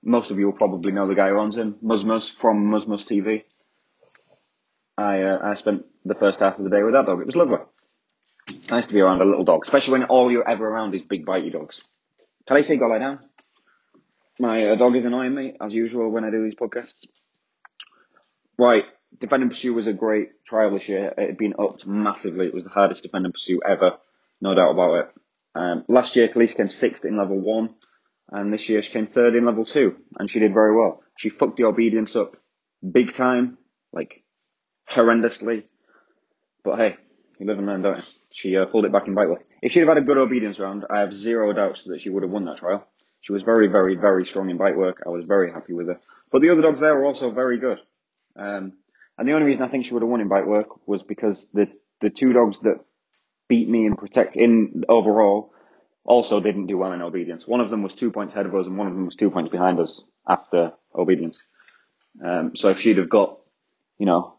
most 0.03 0.31
of 0.31 0.39
you 0.39 0.45
will 0.45 0.53
probably 0.53 0.91
know 0.91 1.07
the 1.07 1.15
guy 1.15 1.29
who 1.29 1.37
owns 1.37 1.55
him, 1.55 1.75
Muzmuz 1.83 2.35
from 2.35 2.71
Muzmuz 2.71 3.05
TV. 3.05 3.43
I 4.97 5.21
uh, 5.21 5.39
I 5.43 5.53
spent 5.53 5.85
the 6.03 6.15
first 6.15 6.39
half 6.39 6.57
of 6.57 6.63
the 6.63 6.69
day 6.69 6.83
with 6.83 6.93
that 6.93 7.05
dog. 7.05 7.21
It 7.21 7.25
was 7.27 7.35
lovely. 7.35 7.57
Nice 8.69 8.87
to 8.87 8.93
be 8.93 8.99
around 8.99 9.21
a 9.21 9.25
little 9.25 9.43
dog, 9.43 9.61
especially 9.63 9.99
when 9.99 10.03
all 10.05 10.31
you're 10.31 10.47
ever 10.47 10.67
around 10.67 10.95
is 10.95 11.01
big 11.01 11.25
bitey 11.25 11.51
dogs. 11.51 11.81
Can 12.47 12.57
I 12.57 12.61
say 12.61 12.77
go 12.77 12.87
lie 12.87 12.97
down. 12.97 13.19
My 14.39 14.65
uh, 14.65 14.75
dog 14.75 14.95
is 14.95 15.05
annoying 15.05 15.35
me 15.35 15.55
as 15.61 15.73
usual 15.73 16.09
when 16.09 16.25
I 16.25 16.31
do 16.31 16.43
these 16.43 16.55
podcasts. 16.55 17.05
Right, 18.61 18.83
Defend 19.19 19.41
and 19.41 19.51
Pursue 19.51 19.73
was 19.73 19.87
a 19.87 19.93
great 19.93 20.45
trial 20.45 20.69
this 20.69 20.87
year. 20.87 21.15
It 21.17 21.29
had 21.29 21.37
been 21.39 21.55
upped 21.57 21.87
massively. 21.87 22.45
It 22.45 22.53
was 22.53 22.63
the 22.63 22.69
hardest 22.69 23.01
Defend 23.01 23.25
and 23.25 23.33
Pursue 23.33 23.59
ever 23.67 23.97
no 24.39 24.53
doubt 24.53 24.69
about 24.69 24.93
it. 24.99 25.09
Um, 25.55 25.83
last 25.87 26.15
year, 26.15 26.27
Khaleesi 26.27 26.57
came 26.57 26.69
sixth 26.69 27.03
in 27.03 27.17
level 27.17 27.39
one, 27.39 27.73
and 28.29 28.53
this 28.53 28.69
year 28.69 28.83
she 28.83 28.91
came 28.91 29.07
third 29.07 29.35
in 29.35 29.45
level 29.45 29.65
two, 29.65 29.95
and 30.19 30.29
she 30.29 30.37
did 30.37 30.53
very 30.53 30.75
well. 30.75 31.01
She 31.17 31.29
fucked 31.29 31.57
the 31.57 31.63
obedience 31.63 32.15
up 32.15 32.37
big 32.87 33.15
time, 33.15 33.57
like 33.91 34.23
horrendously. 34.87 35.63
But 36.63 36.77
hey, 36.77 36.97
you 37.39 37.47
live 37.47 37.57
and 37.57 37.65
learn, 37.65 37.81
don't 37.81 37.97
you? 37.97 38.03
She 38.29 38.57
uh, 38.57 38.65
pulled 38.65 38.85
it 38.85 38.91
back 38.91 39.07
in 39.07 39.15
bite 39.15 39.29
work. 39.29 39.43
If 39.63 39.71
she'd 39.71 39.79
have 39.79 39.89
had 39.89 39.97
a 39.97 40.01
good 40.01 40.19
obedience 40.19 40.59
round, 40.59 40.85
I 40.87 40.99
have 40.99 41.15
zero 41.15 41.51
doubts 41.51 41.85
that 41.85 41.99
she 41.99 42.11
would 42.11 42.21
have 42.21 42.31
won 42.31 42.45
that 42.45 42.57
trial. 42.57 42.87
She 43.21 43.33
was 43.33 43.41
very, 43.41 43.69
very, 43.69 43.95
very 43.95 44.27
strong 44.27 44.51
in 44.51 44.57
bite 44.57 44.77
work. 44.77 45.01
I 45.03 45.09
was 45.09 45.25
very 45.25 45.51
happy 45.51 45.73
with 45.73 45.87
her. 45.87 45.99
But 46.31 46.43
the 46.43 46.51
other 46.51 46.61
dogs 46.61 46.79
there 46.79 46.95
were 46.95 47.05
also 47.05 47.31
very 47.31 47.59
good. 47.59 47.79
Um, 48.35 48.73
and 49.17 49.27
the 49.27 49.33
only 49.33 49.45
reason 49.45 49.63
I 49.63 49.67
think 49.67 49.85
she 49.85 49.93
would 49.93 50.03
have 50.03 50.09
won 50.09 50.21
in 50.21 50.27
bite 50.27 50.47
work 50.47 50.87
was 50.87 51.03
because 51.03 51.47
the 51.53 51.67
the 51.99 52.09
two 52.09 52.33
dogs 52.33 52.57
that 52.63 52.79
beat 53.47 53.69
me 53.69 53.85
in 53.85 53.95
protect 53.95 54.35
in 54.35 54.83
overall 54.89 55.53
also 56.03 56.39
didn't 56.39 56.67
do 56.67 56.77
well 56.77 56.93
in 56.93 57.01
obedience. 57.01 57.47
One 57.47 57.59
of 57.61 57.69
them 57.69 57.83
was 57.83 57.93
two 57.93 58.11
points 58.11 58.33
ahead 58.33 58.45
of 58.45 58.55
us, 58.55 58.65
and 58.65 58.77
one 58.77 58.87
of 58.87 58.93
them 58.93 59.05
was 59.05 59.15
two 59.15 59.29
points 59.29 59.51
behind 59.51 59.79
us 59.79 60.01
after 60.27 60.73
obedience. 60.95 61.39
Um, 62.23 62.55
so 62.55 62.69
if 62.69 62.79
she'd 62.79 62.97
have 62.97 63.09
got, 63.09 63.39
you 63.97 64.05
know, 64.05 64.35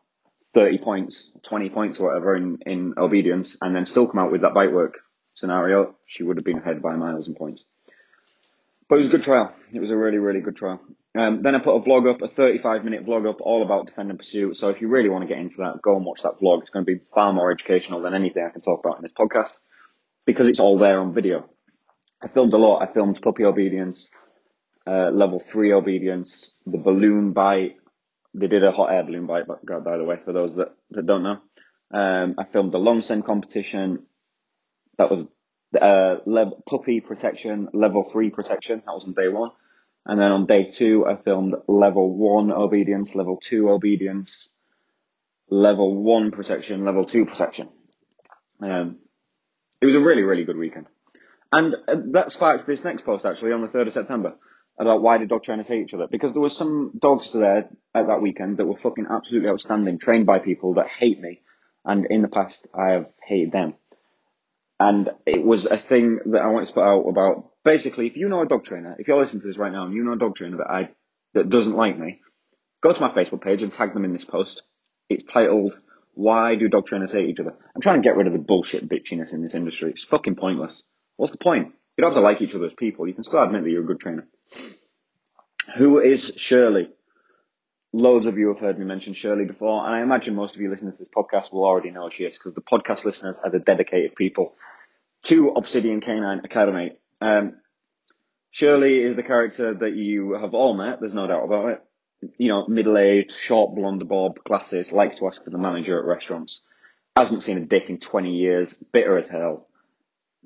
30 0.54 0.78
points, 0.78 1.30
20 1.44 1.70
points 1.70 2.00
or 2.00 2.08
whatever 2.08 2.36
in, 2.36 2.58
in 2.66 2.94
obedience, 2.98 3.56
and 3.60 3.74
then 3.74 3.86
still 3.86 4.06
come 4.06 4.18
out 4.18 4.32
with 4.32 4.42
that 4.42 4.54
bite 4.54 4.72
work 4.72 4.98
scenario, 5.34 5.94
she 6.06 6.22
would 6.22 6.36
have 6.36 6.44
been 6.44 6.58
ahead 6.58 6.82
by 6.82 6.96
miles 6.96 7.26
and 7.26 7.36
points. 7.36 7.64
But 8.92 8.96
it 8.96 9.04
was 9.04 9.08
a 9.08 9.12
good 9.12 9.22
trial. 9.22 9.54
It 9.72 9.80
was 9.80 9.90
a 9.90 9.96
really, 9.96 10.18
really 10.18 10.42
good 10.42 10.54
trial. 10.54 10.78
Um, 11.18 11.40
then 11.40 11.54
I 11.54 11.60
put 11.60 11.76
a 11.76 11.80
vlog 11.80 12.10
up, 12.10 12.20
a 12.20 12.28
35 12.28 12.84
minute 12.84 13.06
vlog 13.06 13.26
up, 13.26 13.40
all 13.40 13.62
about 13.62 13.86
defend 13.86 14.10
and 14.10 14.18
pursue. 14.18 14.52
So 14.52 14.68
if 14.68 14.82
you 14.82 14.88
really 14.88 15.08
want 15.08 15.22
to 15.22 15.28
get 15.28 15.38
into 15.38 15.56
that, 15.60 15.80
go 15.80 15.96
and 15.96 16.04
watch 16.04 16.20
that 16.24 16.38
vlog. 16.42 16.60
It's 16.60 16.68
going 16.68 16.84
to 16.84 16.92
be 16.92 17.00
far 17.14 17.32
more 17.32 17.50
educational 17.50 18.02
than 18.02 18.12
anything 18.12 18.44
I 18.46 18.52
can 18.52 18.60
talk 18.60 18.84
about 18.84 18.98
in 18.98 19.02
this 19.02 19.12
podcast 19.12 19.54
because 20.26 20.46
it's 20.46 20.60
all 20.60 20.76
there 20.76 21.00
on 21.00 21.14
video. 21.14 21.48
I 22.22 22.28
filmed 22.28 22.52
a 22.52 22.58
lot. 22.58 22.86
I 22.86 22.92
filmed 22.92 23.18
puppy 23.22 23.44
obedience, 23.44 24.10
uh, 24.86 25.08
level 25.08 25.40
three 25.40 25.72
obedience, 25.72 26.54
the 26.66 26.76
balloon 26.76 27.32
bite. 27.32 27.76
They 28.34 28.46
did 28.46 28.62
a 28.62 28.72
hot 28.72 28.92
air 28.92 29.04
balloon 29.04 29.26
bite, 29.26 29.46
but 29.46 29.64
by 29.64 29.96
the 29.96 30.04
way, 30.04 30.16
for 30.22 30.34
those 30.34 30.56
that, 30.56 30.74
that 30.90 31.06
don't 31.06 31.22
know. 31.22 31.38
Um, 31.98 32.34
I 32.36 32.44
filmed 32.44 32.72
the 32.72 32.78
long 32.78 33.00
send 33.00 33.24
competition. 33.24 34.04
That 34.98 35.10
was 35.10 35.24
uh, 35.80 36.16
puppy 36.68 37.00
protection, 37.00 37.68
level 37.72 38.04
three 38.04 38.30
protection. 38.30 38.82
That 38.84 38.92
was 38.92 39.04
on 39.04 39.14
day 39.14 39.28
one. 39.28 39.50
And 40.04 40.18
then 40.18 40.32
on 40.32 40.46
day 40.46 40.64
two, 40.64 41.06
I 41.06 41.16
filmed 41.16 41.54
level 41.68 42.14
one 42.14 42.50
obedience, 42.50 43.14
level 43.14 43.38
two 43.40 43.70
obedience, 43.70 44.50
level 45.48 45.94
one 46.02 46.30
protection, 46.30 46.84
level 46.84 47.04
two 47.04 47.24
protection. 47.24 47.68
Um, 48.60 48.98
it 49.80 49.86
was 49.86 49.94
a 49.94 50.00
really, 50.00 50.22
really 50.22 50.44
good 50.44 50.56
weekend. 50.56 50.86
And 51.52 51.74
uh, 51.86 51.96
that 52.12 52.32
sparked 52.32 52.66
this 52.66 52.82
next 52.82 53.04
post 53.04 53.24
actually 53.24 53.52
on 53.52 53.60
the 53.60 53.68
3rd 53.68 53.88
of 53.88 53.92
September 53.92 54.34
about 54.78 55.02
why 55.02 55.18
did 55.18 55.28
dog 55.28 55.42
trainers 55.42 55.68
hate 55.68 55.82
each 55.82 55.94
other. 55.94 56.06
Because 56.10 56.32
there 56.32 56.40
were 56.40 56.48
some 56.48 56.92
dogs 57.00 57.32
there 57.32 57.68
at 57.94 58.06
that 58.06 58.22
weekend 58.22 58.56
that 58.56 58.66
were 58.66 58.78
fucking 58.78 59.06
absolutely 59.10 59.50
outstanding, 59.50 59.98
trained 59.98 60.26
by 60.26 60.38
people 60.38 60.74
that 60.74 60.88
hate 60.88 61.20
me. 61.20 61.42
And 61.84 62.06
in 62.06 62.22
the 62.22 62.28
past, 62.28 62.66
I 62.74 62.92
have 62.92 63.06
hated 63.26 63.52
them. 63.52 63.74
And 64.82 65.10
it 65.26 65.44
was 65.44 65.66
a 65.66 65.78
thing 65.78 66.18
that 66.32 66.42
I 66.42 66.48
wanted 66.48 66.66
to 66.66 66.72
put 66.72 66.82
out 66.82 67.02
about 67.02 67.50
basically, 67.64 68.08
if 68.08 68.16
you 68.16 68.28
know 68.28 68.42
a 68.42 68.48
dog 68.48 68.64
trainer, 68.64 68.96
if 68.98 69.06
you're 69.06 69.16
listening 69.16 69.42
to 69.42 69.46
this 69.46 69.56
right 69.56 69.70
now 69.70 69.84
and 69.84 69.94
you 69.94 70.02
know 70.02 70.14
a 70.14 70.18
dog 70.18 70.34
trainer 70.34 70.56
that 70.56 70.68
I, 70.68 70.88
that 71.34 71.48
doesn't 71.48 71.76
like 71.76 71.96
me, 71.96 72.20
go 72.82 72.92
to 72.92 73.00
my 73.00 73.10
Facebook 73.10 73.42
page 73.42 73.62
and 73.62 73.72
tag 73.72 73.94
them 73.94 74.04
in 74.04 74.12
this 74.12 74.24
post. 74.24 74.62
It's 75.08 75.22
titled, 75.22 75.78
Why 76.14 76.56
Do 76.56 76.68
Dog 76.68 76.86
Trainers 76.86 77.12
Hate 77.12 77.28
Each 77.28 77.38
Other? 77.38 77.54
I'm 77.76 77.80
trying 77.80 78.02
to 78.02 78.08
get 78.08 78.16
rid 78.16 78.26
of 78.26 78.32
the 78.32 78.40
bullshit 78.40 78.88
bitchiness 78.88 79.32
in 79.32 79.44
this 79.44 79.54
industry. 79.54 79.92
It's 79.92 80.02
fucking 80.02 80.34
pointless. 80.34 80.82
What's 81.16 81.30
the 81.30 81.38
point? 81.38 81.68
You 81.96 82.02
don't 82.02 82.10
have 82.10 82.20
to 82.20 82.24
like 82.24 82.42
each 82.42 82.56
other 82.56 82.66
as 82.66 82.74
people. 82.74 83.06
You 83.06 83.14
can 83.14 83.22
still 83.22 83.44
admit 83.44 83.62
that 83.62 83.70
you're 83.70 83.84
a 83.84 83.86
good 83.86 84.00
trainer. 84.00 84.26
Who 85.76 86.00
is 86.00 86.32
Shirley? 86.36 86.88
Loads 87.94 88.24
of 88.24 88.38
you 88.38 88.48
have 88.48 88.58
heard 88.58 88.78
me 88.78 88.86
mention 88.86 89.12
Shirley 89.12 89.44
before, 89.44 89.84
and 89.84 89.94
I 89.94 90.00
imagine 90.00 90.34
most 90.34 90.54
of 90.54 90.62
you 90.62 90.70
listening 90.70 90.92
to 90.92 90.98
this 90.98 91.08
podcast 91.14 91.52
will 91.52 91.64
already 91.64 91.90
know 91.90 92.04
who 92.04 92.10
she 92.10 92.24
is 92.24 92.38
because 92.38 92.54
the 92.54 92.62
podcast 92.62 93.04
listeners 93.04 93.38
are 93.42 93.50
the 93.50 93.58
dedicated 93.58 94.16
people 94.16 94.54
to 95.24 95.50
Obsidian 95.50 96.00
Canine 96.00 96.40
Academy. 96.42 96.92
Um, 97.20 97.56
Shirley 98.50 99.02
is 99.02 99.14
the 99.14 99.22
character 99.22 99.74
that 99.74 99.94
you 99.94 100.32
have 100.32 100.54
all 100.54 100.72
met, 100.72 101.00
there's 101.00 101.12
no 101.12 101.26
doubt 101.26 101.44
about 101.44 101.68
it. 101.68 101.84
You 102.38 102.48
know, 102.48 102.66
middle 102.66 102.96
aged, 102.96 103.32
short 103.32 103.74
blonde 103.74 104.08
bob, 104.08 104.42
glasses, 104.42 104.90
likes 104.90 105.16
to 105.16 105.26
ask 105.26 105.44
for 105.44 105.50
the 105.50 105.58
manager 105.58 105.98
at 105.98 106.06
restaurants, 106.06 106.62
hasn't 107.14 107.42
seen 107.42 107.58
a 107.58 107.66
dick 107.66 107.90
in 107.90 107.98
20 107.98 108.30
years, 108.30 108.72
bitter 108.92 109.18
as 109.18 109.28
hell, 109.28 109.68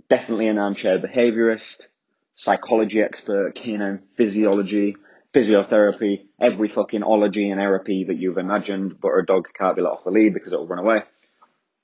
definitely 0.09 0.49
an 0.49 0.59
armchair 0.59 0.99
behaviorist, 0.99 1.83
psychology 2.35 3.01
expert, 3.03 3.55
canine 3.55 4.03
physiology, 4.17 4.97
physiotherapy, 5.37 6.29
every 6.41 6.69
fucking 6.69 7.03
ology 7.03 7.51
and 7.51 7.59
therapy 7.59 8.05
that 8.05 8.17
you've 8.17 8.39
imagined, 8.39 8.99
but 8.99 9.13
a 9.13 9.23
dog 9.23 9.49
can't 9.55 9.77
be 9.77 9.83
let 9.83 9.93
off 9.93 10.05
the 10.05 10.11
lead 10.11 10.33
because 10.33 10.53
it'll 10.53 10.67
run 10.67 10.79
away. 10.79 11.03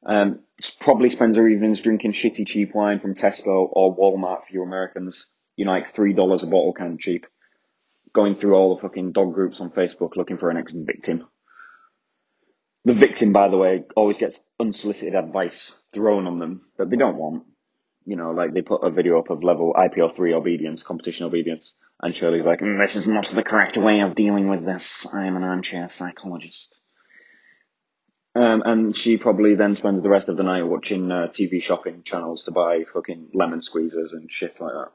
Um, 0.07 0.41
probably 0.81 1.11
spends 1.11 1.37
her 1.37 1.47
evenings 1.47 1.81
drinking 1.81 2.13
shitty 2.13 2.47
cheap 2.47 2.75
wine 2.75 2.99
from 2.99 3.15
Tesco 3.15 3.69
or 3.71 3.95
Walmart 3.95 4.47
for 4.47 4.53
you 4.53 4.63
Americans. 4.63 5.29
You 5.57 5.67
know, 5.67 5.73
like 5.73 5.89
three 5.89 6.15
dollars 6.15 6.43
a 6.43 6.47
bottle 6.47 6.73
kind 6.73 6.95
of 6.95 6.99
cheap. 6.99 7.27
Going 8.15 8.37
through 8.37 8.55
all 8.55 8.75
the 8.75 8.83
fucking 8.83 9.13
dog 9.13 9.35
groups 9.35 9.61
on 9.61 9.71
Facebook 9.71 10.17
looking 10.17 10.39
for 10.39 10.49
an 10.49 10.57
ex 10.57 10.73
victim. 10.73 11.27
The 12.85 12.95
victim, 12.95 13.33
by 13.33 13.49
the 13.49 13.59
way, 13.59 13.85
always 13.95 14.17
gets 14.17 14.41
unsolicited 14.59 15.15
advice 15.15 15.73
thrown 15.93 16.27
on 16.27 16.39
them 16.39 16.63
that 16.79 16.89
they 16.89 16.97
don't 16.97 17.17
want 17.17 17.45
you 18.05 18.17
know, 18.17 18.31
like 18.33 18.53
they 18.53 18.63
put 18.63 18.85
a 18.85 18.91
video 18.91 19.19
up 19.19 19.31
of 19.31 19.45
level 19.45 19.75
IPO3 19.75 20.35
obedience, 20.35 20.83
competition 20.83 21.27
obedience, 21.27 21.75
and 22.03 22.15
Shirley's 22.15 22.45
like, 22.45 22.61
mm, 22.61 22.79
this 22.79 22.97
is 22.97 23.07
not 23.07 23.29
the 23.29 23.45
correct 23.45 23.77
way 23.77 24.01
of 24.01 24.15
dealing 24.15 24.49
with 24.49 24.65
this. 24.65 25.07
I 25.13 25.27
am 25.27 25.37
an 25.37 25.45
armchair 25.45 25.89
psychologist. 25.89 26.79
Um, 28.35 28.63
and 28.65 28.97
she 28.97 29.19
probably 29.19 29.55
then 29.55 29.75
spends 29.75 30.03
the 30.03 30.09
rest 30.09 30.29
of 30.29 30.37
the 30.37 30.43
night 30.43 30.63
watching 30.63 31.11
uh, 31.13 31.29
TV 31.29 31.63
shopping 31.63 32.03
channels 32.03 32.45
to 32.45 32.51
buy 32.51 32.85
fucking 32.93 33.29
lemon 33.35 33.61
squeezers 33.61 34.13
and 34.13 34.31
shit 34.31 34.59
like 34.61 34.73
that. 34.73 34.91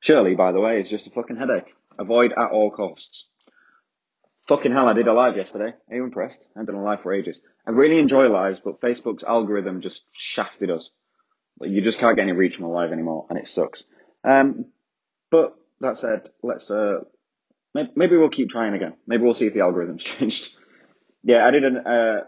Shirley, 0.00 0.34
by 0.34 0.52
the 0.52 0.60
way, 0.60 0.80
is 0.80 0.88
just 0.88 1.06
a 1.06 1.10
fucking 1.10 1.36
headache. 1.36 1.74
Avoid 1.98 2.32
at 2.32 2.50
all 2.50 2.70
costs. 2.70 3.28
Fucking 4.46 4.72
hell, 4.72 4.88
I 4.88 4.92
did 4.92 5.08
a 5.08 5.12
live 5.12 5.36
yesterday. 5.36 5.74
Are 5.90 5.96
you 5.96 6.04
impressed? 6.04 6.46
I've 6.56 6.66
done 6.66 6.76
a 6.76 6.82
live 6.82 7.02
for 7.02 7.12
ages. 7.12 7.40
I 7.66 7.70
really 7.70 7.98
enjoy 7.98 8.28
lives, 8.28 8.60
but 8.60 8.80
Facebook's 8.80 9.24
algorithm 9.24 9.80
just 9.80 10.04
shafted 10.12 10.70
us. 10.70 10.90
You 11.60 11.80
just 11.80 11.98
can't 11.98 12.16
get 12.16 12.22
any 12.24 12.32
reach 12.32 12.56
from 12.56 12.66
a 12.66 12.72
live 12.72 12.92
anymore, 12.92 13.26
and 13.30 13.38
it 13.38 13.48
sucks. 13.48 13.84
Um, 14.22 14.66
but 15.30 15.56
that 15.84 15.96
said, 15.96 16.28
let's 16.42 16.70
uh, 16.70 17.00
maybe 17.74 18.16
we'll 18.16 18.30
keep 18.30 18.50
trying 18.50 18.74
again. 18.74 18.94
Maybe 19.06 19.22
we'll 19.22 19.34
see 19.34 19.46
if 19.46 19.54
the 19.54 19.60
algorithm's 19.60 20.04
changed. 20.04 20.56
yeah, 21.22 21.46
I 21.46 21.50
did 21.50 21.64
an, 21.64 21.78
uh, 21.78 22.20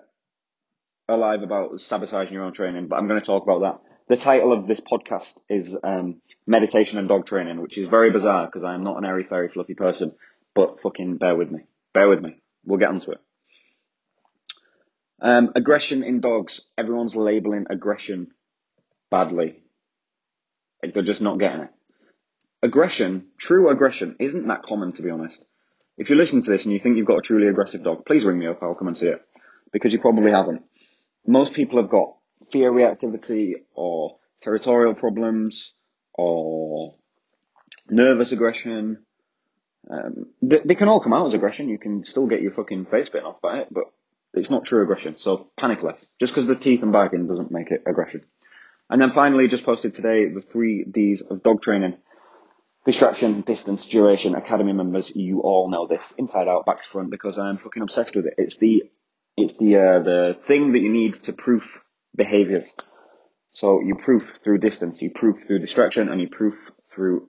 a 1.08 1.16
live 1.16 1.42
about 1.42 1.80
sabotaging 1.80 2.34
your 2.34 2.44
own 2.44 2.52
training, 2.52 2.88
but 2.88 2.96
I'm 2.96 3.08
going 3.08 3.20
to 3.20 3.26
talk 3.26 3.42
about 3.42 3.60
that. 3.60 3.80
The 4.08 4.16
title 4.16 4.52
of 4.52 4.66
this 4.66 4.80
podcast 4.80 5.36
is 5.48 5.76
um, 5.82 6.20
meditation 6.46 6.98
and 6.98 7.08
dog 7.08 7.26
training, 7.26 7.60
which 7.60 7.76
is 7.76 7.88
very 7.88 8.10
bizarre 8.10 8.46
because 8.46 8.64
I 8.64 8.74
am 8.74 8.84
not 8.84 8.98
an 8.98 9.04
airy 9.04 9.24
fairy 9.24 9.48
fluffy 9.48 9.74
person. 9.74 10.12
But 10.54 10.80
fucking 10.80 11.18
bear 11.18 11.36
with 11.36 11.50
me. 11.50 11.60
Bear 11.92 12.08
with 12.08 12.20
me. 12.20 12.40
We'll 12.64 12.78
get 12.78 12.88
onto 12.88 13.12
it. 13.12 13.18
Um, 15.20 15.52
aggression 15.54 16.02
in 16.02 16.20
dogs. 16.20 16.60
Everyone's 16.78 17.16
labeling 17.16 17.66
aggression 17.68 18.28
badly. 19.10 19.62
They're 20.82 21.02
just 21.02 21.20
not 21.20 21.38
getting 21.38 21.62
it. 21.62 21.70
Aggression, 22.66 23.28
true 23.38 23.70
aggression, 23.70 24.16
isn't 24.18 24.48
that 24.48 24.64
common 24.64 24.90
to 24.94 25.02
be 25.02 25.10
honest. 25.10 25.40
If 25.96 26.10
you 26.10 26.16
listen 26.16 26.42
to 26.42 26.50
this 26.50 26.64
and 26.64 26.72
you 26.72 26.80
think 26.80 26.96
you've 26.96 27.06
got 27.06 27.18
a 27.18 27.22
truly 27.22 27.46
aggressive 27.46 27.84
dog, 27.84 28.04
please 28.04 28.24
ring 28.24 28.40
me 28.40 28.48
up, 28.48 28.60
I'll 28.60 28.74
come 28.74 28.88
and 28.88 28.98
see 28.98 29.06
it. 29.06 29.22
Because 29.72 29.92
you 29.92 30.00
probably 30.00 30.32
haven't. 30.32 30.62
Most 31.24 31.54
people 31.54 31.80
have 31.80 31.88
got 31.88 32.16
fear 32.50 32.72
reactivity 32.72 33.52
or 33.72 34.16
territorial 34.40 34.94
problems 34.94 35.74
or 36.12 36.96
nervous 37.88 38.32
aggression. 38.32 39.04
Um, 39.88 40.26
they, 40.42 40.58
they, 40.64 40.74
can 40.74 40.88
all 40.88 40.98
come 40.98 41.12
out 41.12 41.28
as 41.28 41.34
aggression. 41.34 41.68
You 41.68 41.78
can 41.78 42.04
still 42.04 42.26
get 42.26 42.42
your 42.42 42.50
fucking 42.50 42.86
face 42.86 43.08
bitten 43.08 43.28
off 43.28 43.40
by 43.40 43.58
it, 43.58 43.68
but 43.70 43.84
it's 44.34 44.50
not 44.50 44.64
true 44.64 44.82
aggression. 44.82 45.18
So 45.18 45.50
panic 45.56 45.84
less. 45.84 46.04
Just 46.18 46.34
because 46.34 46.48
the 46.48 46.56
teeth 46.56 46.82
and 46.82 46.90
barking 46.90 47.28
doesn't 47.28 47.52
make 47.52 47.70
it 47.70 47.84
aggression. 47.86 48.24
And 48.90 49.00
then 49.00 49.12
finally, 49.12 49.46
just 49.46 49.64
posted 49.64 49.94
today 49.94 50.28
the 50.28 50.40
three 50.40 50.84
Ds 50.84 51.20
of 51.20 51.44
dog 51.44 51.62
training. 51.62 51.98
Distraction, 52.86 53.40
distance, 53.40 53.84
duration. 53.84 54.36
Academy 54.36 54.72
members, 54.72 55.10
you 55.14 55.40
all 55.40 55.68
know 55.68 55.88
this 55.88 56.14
inside 56.18 56.46
out, 56.46 56.64
back 56.66 56.82
to 56.82 56.88
front, 56.88 57.10
because 57.10 57.36
I'm 57.36 57.58
fucking 57.58 57.82
obsessed 57.82 58.14
with 58.14 58.26
it. 58.26 58.34
It's 58.38 58.56
the, 58.58 58.84
it's 59.36 59.54
the, 59.58 59.76
uh, 59.76 60.02
the 60.04 60.36
thing 60.46 60.70
that 60.70 60.78
you 60.78 60.92
need 60.92 61.14
to 61.24 61.32
proof 61.32 61.80
behaviors. 62.14 62.72
So 63.50 63.80
you 63.80 63.96
proof 63.96 64.38
through 64.40 64.58
distance, 64.58 65.02
you 65.02 65.10
proof 65.10 65.44
through 65.44 65.58
distraction, 65.58 66.08
and 66.08 66.20
you 66.20 66.28
proof 66.28 66.54
through 66.92 67.28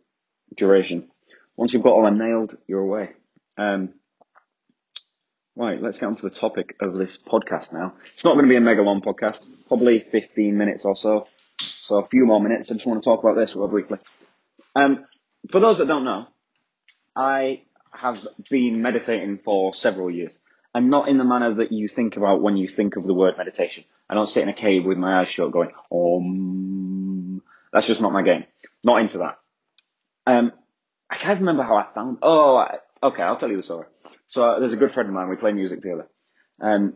duration. 0.56 1.10
Once 1.56 1.74
you've 1.74 1.82
got 1.82 1.94
all 1.94 2.04
that 2.04 2.14
nailed, 2.14 2.56
you're 2.68 2.82
away. 2.82 3.14
Um, 3.58 3.96
right, 5.56 5.82
let's 5.82 5.98
get 5.98 6.06
on 6.06 6.16
to 6.18 6.30
the 6.30 6.36
topic 6.36 6.76
of 6.80 6.94
this 6.94 7.18
podcast 7.18 7.74
now. 7.74 7.96
It's 8.14 8.24
not 8.24 8.34
going 8.36 8.46
to 8.46 8.50
be 8.50 8.58
a 8.58 8.62
mega 8.62 8.84
long 8.84 9.02
podcast, 9.02 9.44
probably 9.68 10.06
15 10.12 10.56
minutes 10.56 10.86
or 10.86 10.96
so. 10.96 11.26
So 11.60 11.98
a 11.98 12.08
few 12.08 12.28
more 12.28 12.40
minutes. 12.40 12.70
I 12.70 12.76
just 12.76 12.86
want 12.86 13.02
to 13.02 13.10
talk 13.10 13.24
about 13.24 13.36
this 13.36 13.56
real 13.56 13.68
briefly. 13.68 13.98
Um, 14.76 15.06
for 15.50 15.60
those 15.60 15.78
that 15.78 15.88
don't 15.88 16.06
know, 16.06 16.28
I 17.16 17.64
have 17.92 18.26
been 18.50 18.82
meditating 18.82 19.40
for 19.44 19.74
several 19.74 20.10
years. 20.12 20.34
And 20.74 20.90
not 20.90 21.08
in 21.08 21.18
the 21.18 21.24
manner 21.24 21.56
that 21.56 21.72
you 21.72 21.88
think 21.88 22.18
about 22.18 22.42
when 22.42 22.58
you 22.58 22.68
think 22.68 22.98
of 22.98 23.06
the 23.06 23.14
word 23.14 23.36
meditation. 23.38 23.84
I 24.10 24.14
don't 24.14 24.28
sit 24.28 24.44
in 24.44 24.50
a 24.50 24.54
cave 24.54 24.86
with 24.86 24.98
my 24.98 25.20
eyes 25.20 25.30
shut 25.30 25.52
going, 25.52 25.72
Om. 25.92 27.42
That's 27.74 27.88
just 27.88 28.02
not 28.02 28.14
my 28.14 28.22
game. 28.22 28.44
Not 28.84 29.02
into 29.02 29.20
that. 29.20 29.40
Um, 30.28 30.52
I 31.10 31.16
can't 31.16 31.40
remember 31.40 31.64
how 31.64 31.78
I 31.78 31.88
found. 31.96 32.20
Oh, 32.22 32.58
I, 32.58 32.78
okay, 33.02 33.24
I'll 33.24 33.38
tell 33.38 33.50
you 33.50 33.58
the 33.58 33.64
story. 33.64 33.88
So 34.28 34.44
uh, 34.44 34.60
there's 34.60 34.74
a 34.74 34.78
good 34.78 34.94
friend 34.94 35.10
of 35.10 35.16
mine. 35.16 35.30
We 35.30 35.38
play 35.38 35.54
music 35.54 35.82
together, 35.82 36.08
um, 36.62 36.96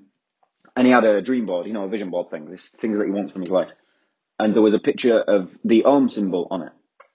and 0.75 0.85
he 0.85 0.91
had 0.91 1.05
a 1.05 1.21
dream 1.21 1.45
board, 1.45 1.65
you 1.65 1.73
know, 1.73 1.85
a 1.85 1.89
vision 1.89 2.09
board 2.09 2.29
thing. 2.29 2.51
This 2.51 2.69
things 2.79 2.99
that 2.99 3.05
he 3.05 3.11
wants 3.11 3.31
from 3.31 3.41
his 3.41 3.51
life 3.51 3.69
and 4.41 4.55
there 4.55 4.63
was 4.63 4.73
a 4.73 4.79
picture 4.79 5.19
of 5.19 5.51
the 5.63 5.83
Om 5.83 6.09
symbol 6.09 6.47
on 6.49 6.63
it. 6.63 6.71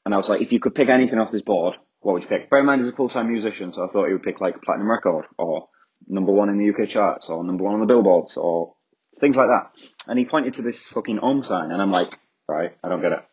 And 0.06 0.14
I 0.14 0.18
was 0.18 0.28
like, 0.28 0.40
if 0.40 0.52
you 0.52 0.60
could 0.60 0.76
pick 0.76 0.88
anything 0.88 1.18
off 1.18 1.32
this 1.32 1.42
board, 1.42 1.76
what 1.98 2.12
would 2.12 2.22
you 2.22 2.28
pick? 2.28 2.48
Bear 2.48 2.60
in 2.60 2.66
mind, 2.66 2.80
he's 2.80 2.92
a 2.92 2.94
full-time 2.94 3.28
musician, 3.28 3.72
so 3.72 3.84
I 3.84 3.88
thought 3.88 4.06
he 4.06 4.12
would 4.12 4.22
pick 4.22 4.40
like 4.40 4.54
a 4.54 4.60
platinum 4.60 4.88
record 4.88 5.24
or 5.36 5.68
number 6.06 6.30
one 6.30 6.48
in 6.48 6.58
the 6.58 6.70
UK 6.70 6.88
charts 6.88 7.28
or 7.28 7.42
number 7.42 7.64
one 7.64 7.74
on 7.74 7.80
the 7.80 7.86
billboards 7.86 8.36
or 8.36 8.76
things 9.18 9.36
like 9.36 9.48
that. 9.48 9.72
And 10.06 10.16
he 10.16 10.24
pointed 10.24 10.54
to 10.54 10.62
this 10.62 10.86
fucking 10.86 11.18
Om 11.18 11.42
sign, 11.42 11.72
and 11.72 11.82
I'm 11.82 11.90
like, 11.90 12.16
right, 12.46 12.70
I 12.84 12.88
don't 12.88 13.00
get 13.00 13.10
it. 13.10 13.24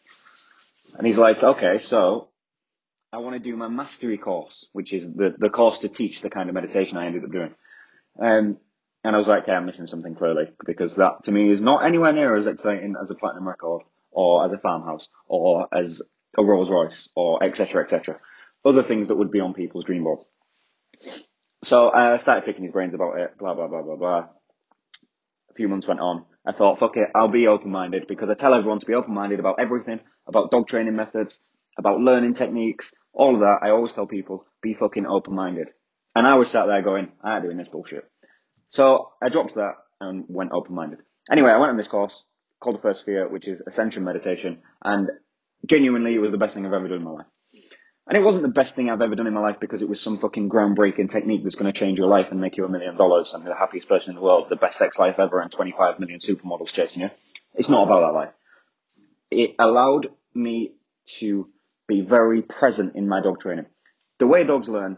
And 0.98 1.06
he's 1.06 1.20
like, 1.20 1.44
okay, 1.44 1.78
so 1.78 2.30
I 3.12 3.20
want 3.20 3.36
to 3.36 3.40
do 3.40 3.56
my 3.56 3.68
mastery 3.68 4.18
course, 4.18 4.68
which 4.74 4.94
is 4.94 5.06
the, 5.06 5.36
the 5.38 5.52
course 5.52 5.78
to 5.80 5.90
teach 5.90 6.22
the 6.22 6.32
kind 6.32 6.50
of 6.50 6.56
meditation 6.56 6.98
I 6.98 7.06
ended 7.06 7.24
up 7.24 7.32
doing. 7.32 7.54
Um, 8.20 8.58
and 9.04 9.16
I 9.16 9.20
was 9.20 9.28
like, 9.28 9.44
okay, 9.44 9.56
I'm 9.56 9.68
missing 9.68 9.86
something 9.86 10.16
clearly 10.16 10.46
because 10.66 10.96
that 10.96 11.26
to 11.26 11.32
me 11.32 11.52
is 11.52 11.62
not 11.62 11.86
anywhere 11.86 12.14
near 12.14 12.36
as 12.36 12.48
exciting 12.48 12.96
as 13.00 13.12
a 13.12 13.16
platinum 13.16 13.48
record 13.48 13.84
or 14.10 14.44
as 14.44 14.54
a 14.54 14.58
farmhouse 14.58 15.08
or 15.28 15.68
as 15.72 16.02
a 16.38 16.44
Rolls 16.44 16.70
Royce 16.70 17.10
or 17.16 17.44
etc. 17.44 17.84
etc. 17.84 18.20
Other 18.66 18.84
things 18.84 19.08
that 19.08 19.16
would 19.16 19.32
be 19.32 19.40
on 19.40 19.54
people's 19.54 19.86
dream 19.86 20.04
boards. 20.04 20.24
So 21.64 21.90
uh, 21.90 22.14
I 22.14 22.18
started 22.18 22.46
picking 22.46 22.64
his 22.64 22.74
brains 22.74 22.94
about 22.94 23.20
it, 23.20 23.38
blah, 23.38 23.54
blah, 23.54 23.68
blah, 23.68 23.82
blah, 23.82 23.96
blah. 23.96 24.28
A 25.50 25.54
few 25.56 25.68
months 25.68 25.88
went 25.88 26.00
on 26.00 26.26
I 26.46 26.52
thought, 26.52 26.80
fuck 26.80 26.98
it, 26.98 27.10
I'll 27.16 27.30
be 27.30 27.48
open 27.48 27.72
minded 27.72 28.06
because 28.08 28.30
I 28.30 28.34
tell 28.34 28.54
everyone 28.54 28.80
to 28.80 28.86
be 28.86 28.96
open 28.96 29.14
minded 29.14 29.40
about 29.40 29.60
everything, 29.60 30.02
about 30.28 30.52
dog 30.52 30.68
training 30.68 30.96
methods, 30.96 31.40
about 31.78 32.00
learning 32.00 32.34
techniques, 32.34 32.94
all 33.14 33.36
of 33.36 33.42
that. 33.42 33.60
I 33.62 33.70
always 33.70 33.94
tell 33.94 34.06
people, 34.06 34.46
be 34.62 34.74
fucking 34.74 35.06
open 35.06 35.36
minded. 35.36 35.70
And 36.16 36.28
I 36.28 36.36
was 36.36 36.50
sat 36.50 36.66
there 36.66 36.82
going, 36.82 37.12
I 37.24 37.36
ain't 37.36 37.44
doing 37.44 37.58
this 37.58 37.70
bullshit. 37.70 38.10
So 38.70 39.12
I 39.22 39.30
dropped 39.30 39.56
that 39.56 39.76
and 40.02 40.26
went 40.28 40.52
open 40.52 40.76
minded. 40.76 41.00
Anyway, 41.32 41.50
I 41.50 41.58
went 41.58 41.70
on 41.70 41.78
this 41.78 41.88
course 41.88 42.26
called 42.60 42.78
the 42.78 42.82
First 42.82 43.02
Sphere, 43.02 43.30
which 43.30 43.48
is 43.48 43.62
Ascension 43.66 44.04
Meditation, 44.04 44.62
and 44.84 45.10
genuinely 45.66 46.16
it 46.16 46.20
was 46.20 46.32
the 46.32 46.38
best 46.38 46.54
thing 46.54 46.66
I've 46.66 46.74
ever 46.74 46.88
done 46.88 46.98
in 46.98 47.04
my 47.04 47.12
life. 47.12 47.26
And 48.06 48.18
it 48.18 48.22
wasn't 48.22 48.44
the 48.44 48.50
best 48.50 48.76
thing 48.76 48.90
I've 48.90 49.02
ever 49.02 49.16
done 49.16 49.28
in 49.28 49.34
my 49.34 49.40
life 49.40 49.58
because 49.62 49.82
it 49.82 49.88
was 49.88 50.02
some 50.02 50.20
fucking 50.20 50.50
groundbreaking 50.50 51.10
technique 51.10 51.44
that's 51.44 51.56
going 51.56 51.72
to 51.72 51.80
change 51.80 51.98
your 51.98 52.10
life 52.10 52.28
and 52.32 52.42
make 52.42 52.58
you 52.58 52.66
a 52.66 52.70
million 52.70 52.98
dollars 52.98 53.34
and 53.34 53.48
the 53.48 53.56
happiest 53.56 53.88
person 53.88 54.10
in 54.12 54.16
the 54.18 54.22
world, 54.22 54.50
the 54.50 54.58
best 54.58 54.78
sex 54.78 55.00
life 55.00 55.20
ever, 55.20 55.40
and 55.40 55.52
25 55.52 56.00
million 56.00 56.20
supermodels 56.20 56.74
chasing 56.74 57.04
you. 57.04 57.10
It's 57.56 57.70
not 57.70 57.84
about 57.84 58.02
that 58.02 58.14
life. 58.14 58.34
It 59.32 59.56
allowed 59.58 60.08
me 60.34 60.74
to 61.20 61.46
be 61.88 62.02
very 62.02 62.42
present 62.42 62.96
in 62.96 63.08
my 63.08 63.22
dog 63.22 63.40
training. 63.40 63.68
The 64.20 64.28
way 64.28 64.44
dogs 64.44 64.68
learn 64.68 64.98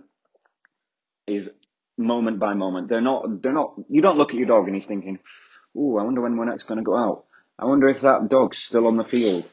is 1.27 1.49
moment 1.97 2.39
by 2.39 2.55
moment. 2.55 2.89
They're 2.89 3.01
not, 3.01 3.41
they're 3.41 3.53
not, 3.53 3.75
you 3.87 4.01
don't 4.01 4.17
look 4.17 4.31
at 4.31 4.37
your 4.37 4.47
dog 4.47 4.65
and 4.65 4.75
he's 4.75 4.85
thinking, 4.85 5.19
ooh, 5.77 5.97
I 5.97 6.03
wonder 6.03 6.21
when 6.21 6.37
we're 6.37 6.45
next 6.45 6.63
going 6.63 6.79
to 6.79 6.83
go 6.83 6.97
out. 6.97 7.25
I 7.57 7.65
wonder 7.65 7.87
if 7.87 8.01
that 8.01 8.29
dog's 8.29 8.57
still 8.57 8.87
on 8.87 8.97
the 8.97 9.03
field. 9.03 9.45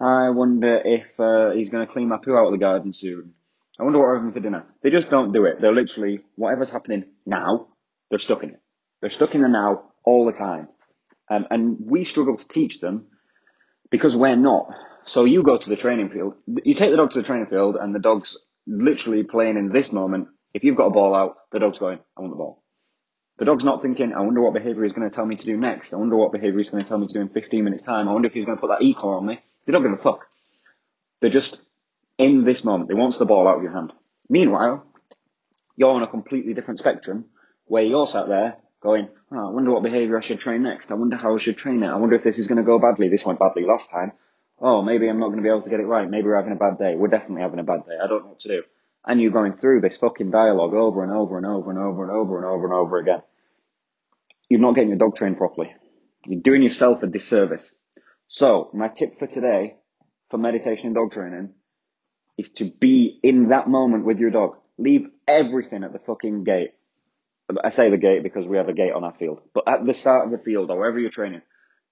I 0.00 0.30
wonder 0.30 0.80
if 0.82 1.20
uh, 1.20 1.50
he's 1.50 1.68
going 1.68 1.86
to 1.86 1.92
clean 1.92 2.08
my 2.08 2.16
poo 2.16 2.34
out 2.34 2.46
of 2.46 2.52
the 2.52 2.58
garden 2.58 2.92
soon. 2.92 3.34
I 3.78 3.82
wonder 3.82 3.98
what 3.98 4.06
we're 4.06 4.16
having 4.16 4.32
for 4.32 4.40
dinner. 4.40 4.64
They 4.82 4.90
just 4.90 5.10
don't 5.10 5.32
do 5.32 5.44
it. 5.44 5.60
They're 5.60 5.74
literally, 5.74 6.20
whatever's 6.36 6.70
happening 6.70 7.04
now, 7.26 7.68
they're 8.08 8.18
stuck 8.18 8.42
in 8.42 8.50
it. 8.50 8.60
They're 9.00 9.10
stuck 9.10 9.34
in 9.34 9.42
the 9.42 9.48
now 9.48 9.90
all 10.04 10.26
the 10.26 10.32
time. 10.32 10.68
Um, 11.30 11.46
and 11.50 11.76
we 11.80 12.04
struggle 12.04 12.36
to 12.36 12.48
teach 12.48 12.80
them 12.80 13.06
because 13.90 14.16
we're 14.16 14.36
not. 14.36 14.68
So 15.04 15.24
you 15.24 15.42
go 15.42 15.58
to 15.58 15.68
the 15.68 15.76
training 15.76 16.10
field, 16.10 16.34
you 16.64 16.74
take 16.74 16.90
the 16.90 16.96
dog 16.96 17.12
to 17.12 17.20
the 17.20 17.26
training 17.26 17.46
field 17.46 17.76
and 17.80 17.94
the 17.94 17.98
dog's 17.98 18.36
literally 18.66 19.22
playing 19.22 19.56
in 19.56 19.70
this 19.72 19.92
moment. 19.92 20.28
If 20.54 20.64
you've 20.64 20.76
got 20.76 20.86
a 20.86 20.90
ball 20.90 21.14
out, 21.14 21.36
the 21.52 21.58
dog's 21.58 21.78
going, 21.78 21.98
I 22.16 22.20
want 22.20 22.32
the 22.32 22.36
ball. 22.36 22.62
The 23.38 23.44
dog's 23.44 23.64
not 23.64 23.80
thinking, 23.80 24.12
I 24.12 24.20
wonder 24.20 24.42
what 24.42 24.52
behavior 24.52 24.84
he's 24.84 24.92
going 24.92 25.08
to 25.08 25.14
tell 25.14 25.24
me 25.24 25.36
to 25.36 25.44
do 25.44 25.56
next. 25.56 25.92
I 25.92 25.96
wonder 25.96 26.16
what 26.16 26.32
behavior 26.32 26.58
he's 26.58 26.68
going 26.68 26.82
to 26.82 26.88
tell 26.88 26.98
me 26.98 27.06
to 27.06 27.12
do 27.12 27.20
in 27.20 27.28
15 27.28 27.64
minutes 27.64 27.82
time. 27.82 28.08
I 28.08 28.12
wonder 28.12 28.28
if 28.28 28.34
he's 28.34 28.44
going 28.44 28.56
to 28.56 28.60
put 28.60 28.68
that 28.68 28.82
e-collar 28.82 29.16
on 29.16 29.26
me. 29.26 29.40
They 29.66 29.72
don't 29.72 29.82
give 29.82 29.92
a 29.92 30.02
fuck. 30.02 30.26
They're 31.20 31.30
just 31.30 31.60
in 32.18 32.44
this 32.44 32.64
moment. 32.64 32.88
They 32.88 32.94
want 32.94 33.18
the 33.18 33.26
ball 33.26 33.48
out 33.48 33.56
of 33.56 33.62
your 33.62 33.72
hand. 33.72 33.92
Meanwhile, 34.28 34.84
you're 35.76 35.94
on 35.94 36.02
a 36.02 36.08
completely 36.08 36.54
different 36.54 36.80
spectrum 36.80 37.26
where 37.66 37.82
you're 37.82 38.06
sat 38.06 38.28
there 38.28 38.56
going, 38.80 39.08
oh, 39.32 39.48
I 39.48 39.52
wonder 39.52 39.70
what 39.70 39.82
behavior 39.82 40.16
I 40.16 40.20
should 40.20 40.40
train 40.40 40.62
next. 40.62 40.90
I 40.90 40.94
wonder 40.94 41.16
how 41.16 41.34
I 41.34 41.38
should 41.38 41.56
train 41.56 41.82
it. 41.82 41.88
I 41.88 41.96
wonder 41.96 42.16
if 42.16 42.22
this 42.22 42.38
is 42.38 42.46
going 42.46 42.58
to 42.58 42.64
go 42.64 42.78
badly. 42.78 43.08
This 43.08 43.24
went 43.24 43.38
badly 43.38 43.64
last 43.64 43.90
time. 43.90 44.12
Oh, 44.58 44.82
maybe 44.82 45.08
I'm 45.08 45.18
not 45.18 45.28
going 45.28 45.38
to 45.38 45.42
be 45.42 45.48
able 45.48 45.62
to 45.62 45.70
get 45.70 45.80
it 45.80 45.86
right. 45.86 46.08
Maybe 46.08 46.26
we're 46.26 46.36
having 46.36 46.52
a 46.52 46.56
bad 46.56 46.78
day. 46.78 46.94
We're 46.96 47.08
definitely 47.08 47.42
having 47.42 47.60
a 47.60 47.64
bad 47.64 47.86
day. 47.86 47.96
I 48.02 48.06
don't 48.06 48.24
know 48.24 48.30
what 48.30 48.40
to 48.40 48.48
do. 48.48 48.62
And 49.06 49.20
you're 49.20 49.30
going 49.30 49.54
through 49.54 49.80
this 49.80 49.96
fucking 49.96 50.30
dialogue 50.30 50.74
over 50.74 51.02
and 51.02 51.12
over 51.12 51.38
and 51.38 51.46
over 51.46 51.70
and 51.70 51.78
over 51.78 52.02
and 52.02 52.12
over 52.12 52.36
and 52.36 52.46
over 52.46 52.64
and 52.66 52.74
over 52.74 52.98
again. 52.98 53.22
You're 54.50 54.60
not 54.60 54.74
getting 54.74 54.90
your 54.90 54.98
dog 54.98 55.16
trained 55.16 55.38
properly. 55.38 55.72
You're 56.26 56.42
doing 56.42 56.62
yourself 56.62 57.02
a 57.02 57.06
disservice. 57.06 57.72
So 58.32 58.70
my 58.72 58.86
tip 58.86 59.18
for 59.18 59.26
today 59.26 59.74
for 60.30 60.38
meditation 60.38 60.86
and 60.86 60.94
dog 60.94 61.10
training 61.10 61.50
is 62.38 62.50
to 62.50 62.64
be 62.64 63.18
in 63.24 63.48
that 63.48 63.68
moment 63.68 64.04
with 64.04 64.20
your 64.20 64.30
dog. 64.30 64.56
Leave 64.78 65.08
everything 65.26 65.82
at 65.82 65.92
the 65.92 65.98
fucking 65.98 66.44
gate. 66.44 66.70
I 67.64 67.70
say 67.70 67.90
the 67.90 67.96
gate 67.96 68.22
because 68.22 68.46
we 68.46 68.56
have 68.56 68.68
a 68.68 68.72
gate 68.72 68.92
on 68.92 69.02
our 69.02 69.14
field, 69.14 69.40
but 69.52 69.64
at 69.66 69.84
the 69.84 69.92
start 69.92 70.26
of 70.26 70.30
the 70.30 70.38
field 70.38 70.70
or 70.70 70.78
wherever 70.78 71.00
you're 71.00 71.10
training, 71.10 71.42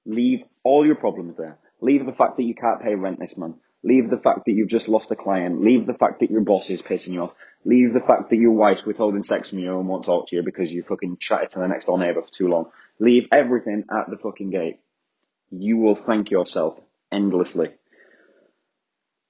leave 0.06 0.44
all 0.62 0.86
your 0.86 0.94
problems 0.94 1.36
there. 1.36 1.58
Leave 1.80 2.06
the 2.06 2.12
fact 2.12 2.36
that 2.36 2.44
you 2.44 2.54
can't 2.54 2.80
pay 2.80 2.94
rent 2.94 3.18
this 3.18 3.36
month. 3.36 3.56
Leave 3.82 4.08
the 4.08 4.18
fact 4.18 4.44
that 4.46 4.52
you've 4.52 4.68
just 4.68 4.86
lost 4.86 5.10
a 5.10 5.16
client. 5.16 5.60
Leave 5.60 5.88
the 5.88 5.94
fact 5.94 6.20
that 6.20 6.30
your 6.30 6.42
boss 6.42 6.70
is 6.70 6.82
pissing 6.82 7.14
you 7.14 7.22
off. 7.22 7.32
Leave 7.64 7.92
the 7.92 7.98
fact 7.98 8.30
that 8.30 8.36
your 8.36 8.52
wife's 8.52 8.86
withholding 8.86 9.24
sex 9.24 9.48
from 9.48 9.58
you 9.58 9.76
and 9.76 9.88
won't 9.88 10.04
talk 10.04 10.28
to 10.28 10.36
you 10.36 10.44
because 10.44 10.72
you 10.72 10.84
fucking 10.84 11.16
chatted 11.18 11.50
to 11.50 11.58
the 11.58 11.66
next 11.66 11.86
door 11.86 11.98
neighbor 11.98 12.22
for 12.22 12.30
too 12.30 12.46
long. 12.46 12.70
Leave 13.00 13.26
everything 13.32 13.82
at 13.90 14.08
the 14.08 14.18
fucking 14.18 14.50
gate 14.50 14.78
you 15.50 15.76
will 15.76 15.94
thank 15.94 16.30
yourself 16.30 16.78
endlessly. 17.12 17.70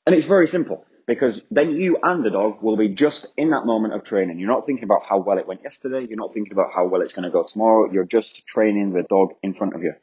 And 0.06 0.14
it's 0.14 0.26
very 0.26 0.46
simple 0.46 0.86
because 1.06 1.42
then 1.50 1.72
you 1.72 1.98
and 2.02 2.24
the 2.24 2.30
dog 2.30 2.62
will 2.62 2.76
be 2.76 2.88
just 2.88 3.26
in 3.36 3.50
that 3.50 3.66
moment 3.66 3.94
of 3.94 4.04
training. 4.04 4.38
You're 4.38 4.50
not 4.50 4.66
thinking 4.66 4.84
about 4.84 5.02
how 5.08 5.18
well 5.18 5.38
it 5.38 5.46
went 5.46 5.62
yesterday. 5.62 6.06
You're 6.08 6.18
not 6.18 6.34
thinking 6.34 6.52
about 6.52 6.70
how 6.74 6.86
well 6.86 7.00
it's 7.00 7.12
going 7.12 7.24
to 7.24 7.30
go 7.30 7.42
tomorrow. 7.42 7.90
You're 7.92 8.04
just 8.04 8.46
training 8.46 8.92
the 8.92 9.02
dog 9.02 9.30
in 9.42 9.54
front 9.54 9.74
of 9.74 9.82
you. 9.82 9.94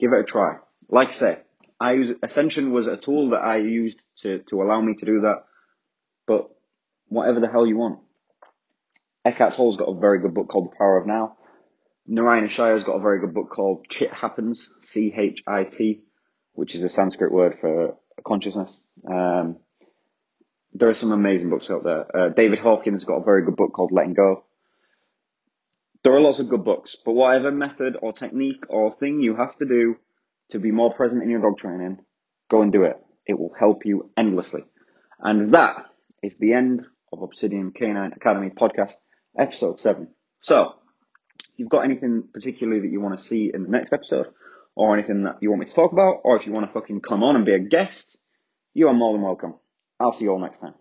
Give 0.00 0.12
it 0.12 0.20
a 0.20 0.24
try. 0.24 0.58
Like 0.88 1.08
I 1.08 1.12
say, 1.12 1.38
I 1.80 1.92
use 1.94 2.12
Ascension 2.22 2.72
was 2.72 2.86
a 2.86 2.96
tool 2.96 3.30
that 3.30 3.42
I 3.42 3.58
used 3.58 4.00
to, 4.22 4.38
to 4.50 4.62
allow 4.62 4.80
me 4.80 4.94
to 4.94 5.04
do 5.04 5.20
that. 5.22 5.44
But 6.26 6.50
whatever 7.08 7.40
the 7.40 7.48
hell 7.48 7.66
you 7.66 7.76
want. 7.76 7.98
Eckhart 9.24 9.54
Tolle's 9.54 9.76
got 9.76 9.88
a 9.88 9.98
very 9.98 10.20
good 10.20 10.34
book 10.34 10.48
called 10.48 10.70
The 10.70 10.76
Power 10.76 10.98
of 10.98 11.06
Now. 11.06 11.36
Narayana 12.06 12.48
Shire's 12.48 12.84
got 12.84 12.96
a 12.96 13.00
very 13.00 13.20
good 13.20 13.34
book 13.34 13.50
called 13.50 13.86
Chit 13.88 14.12
Happens, 14.12 14.70
C-H-I-T, 14.82 16.02
which 16.52 16.74
is 16.74 16.82
a 16.82 16.88
Sanskrit 16.88 17.32
word 17.32 17.58
for 17.60 17.96
consciousness. 18.24 18.74
Um, 19.08 19.56
there 20.72 20.88
are 20.88 20.94
some 20.94 21.12
amazing 21.12 21.50
books 21.50 21.70
out 21.70 21.84
there. 21.84 22.16
Uh, 22.16 22.28
David 22.30 22.58
Hawkins 22.58 23.02
has 23.02 23.04
got 23.04 23.22
a 23.22 23.24
very 23.24 23.44
good 23.44 23.56
book 23.56 23.72
called 23.72 23.92
Letting 23.92 24.14
Go. 24.14 24.44
There 26.02 26.14
are 26.14 26.20
lots 26.20 26.40
of 26.40 26.50
good 26.50 26.64
books, 26.64 26.96
but 27.02 27.12
whatever 27.12 27.50
method 27.50 27.96
or 28.02 28.12
technique 28.12 28.64
or 28.68 28.92
thing 28.92 29.20
you 29.20 29.36
have 29.36 29.56
to 29.58 29.64
do 29.64 29.96
to 30.50 30.58
be 30.58 30.70
more 30.70 30.92
present 30.92 31.22
in 31.22 31.30
your 31.30 31.40
dog 31.40 31.58
training, 31.58 32.00
go 32.50 32.60
and 32.60 32.70
do 32.70 32.82
it. 32.84 32.98
It 33.26 33.38
will 33.38 33.54
help 33.58 33.86
you 33.86 34.10
endlessly. 34.16 34.64
And 35.18 35.54
that 35.54 35.86
is 36.22 36.36
the 36.36 36.52
end 36.52 36.82
of 37.12 37.22
Obsidian 37.22 37.70
Canine 37.70 38.12
Academy 38.12 38.50
podcast, 38.50 38.94
episode 39.38 39.80
seven. 39.80 40.08
So, 40.40 40.74
you've 41.56 41.68
got 41.68 41.84
anything 41.84 42.24
particularly 42.32 42.80
that 42.80 42.92
you 42.92 43.00
want 43.00 43.18
to 43.18 43.24
see 43.24 43.50
in 43.52 43.62
the 43.62 43.68
next 43.68 43.92
episode, 43.92 44.26
or 44.74 44.94
anything 44.94 45.24
that 45.24 45.36
you 45.40 45.50
want 45.50 45.60
me 45.60 45.66
to 45.66 45.74
talk 45.74 45.92
about, 45.92 46.20
or 46.24 46.36
if 46.36 46.46
you 46.46 46.52
want 46.52 46.66
to 46.66 46.72
fucking 46.72 47.00
come 47.00 47.22
on 47.22 47.36
and 47.36 47.44
be 47.44 47.54
a 47.54 47.58
guest, 47.58 48.16
you 48.72 48.88
are 48.88 48.94
more 48.94 49.12
than 49.12 49.22
welcome. 49.22 49.54
I'll 50.00 50.12
see 50.12 50.24
you 50.24 50.32
all 50.32 50.40
next 50.40 50.58
time. 50.58 50.74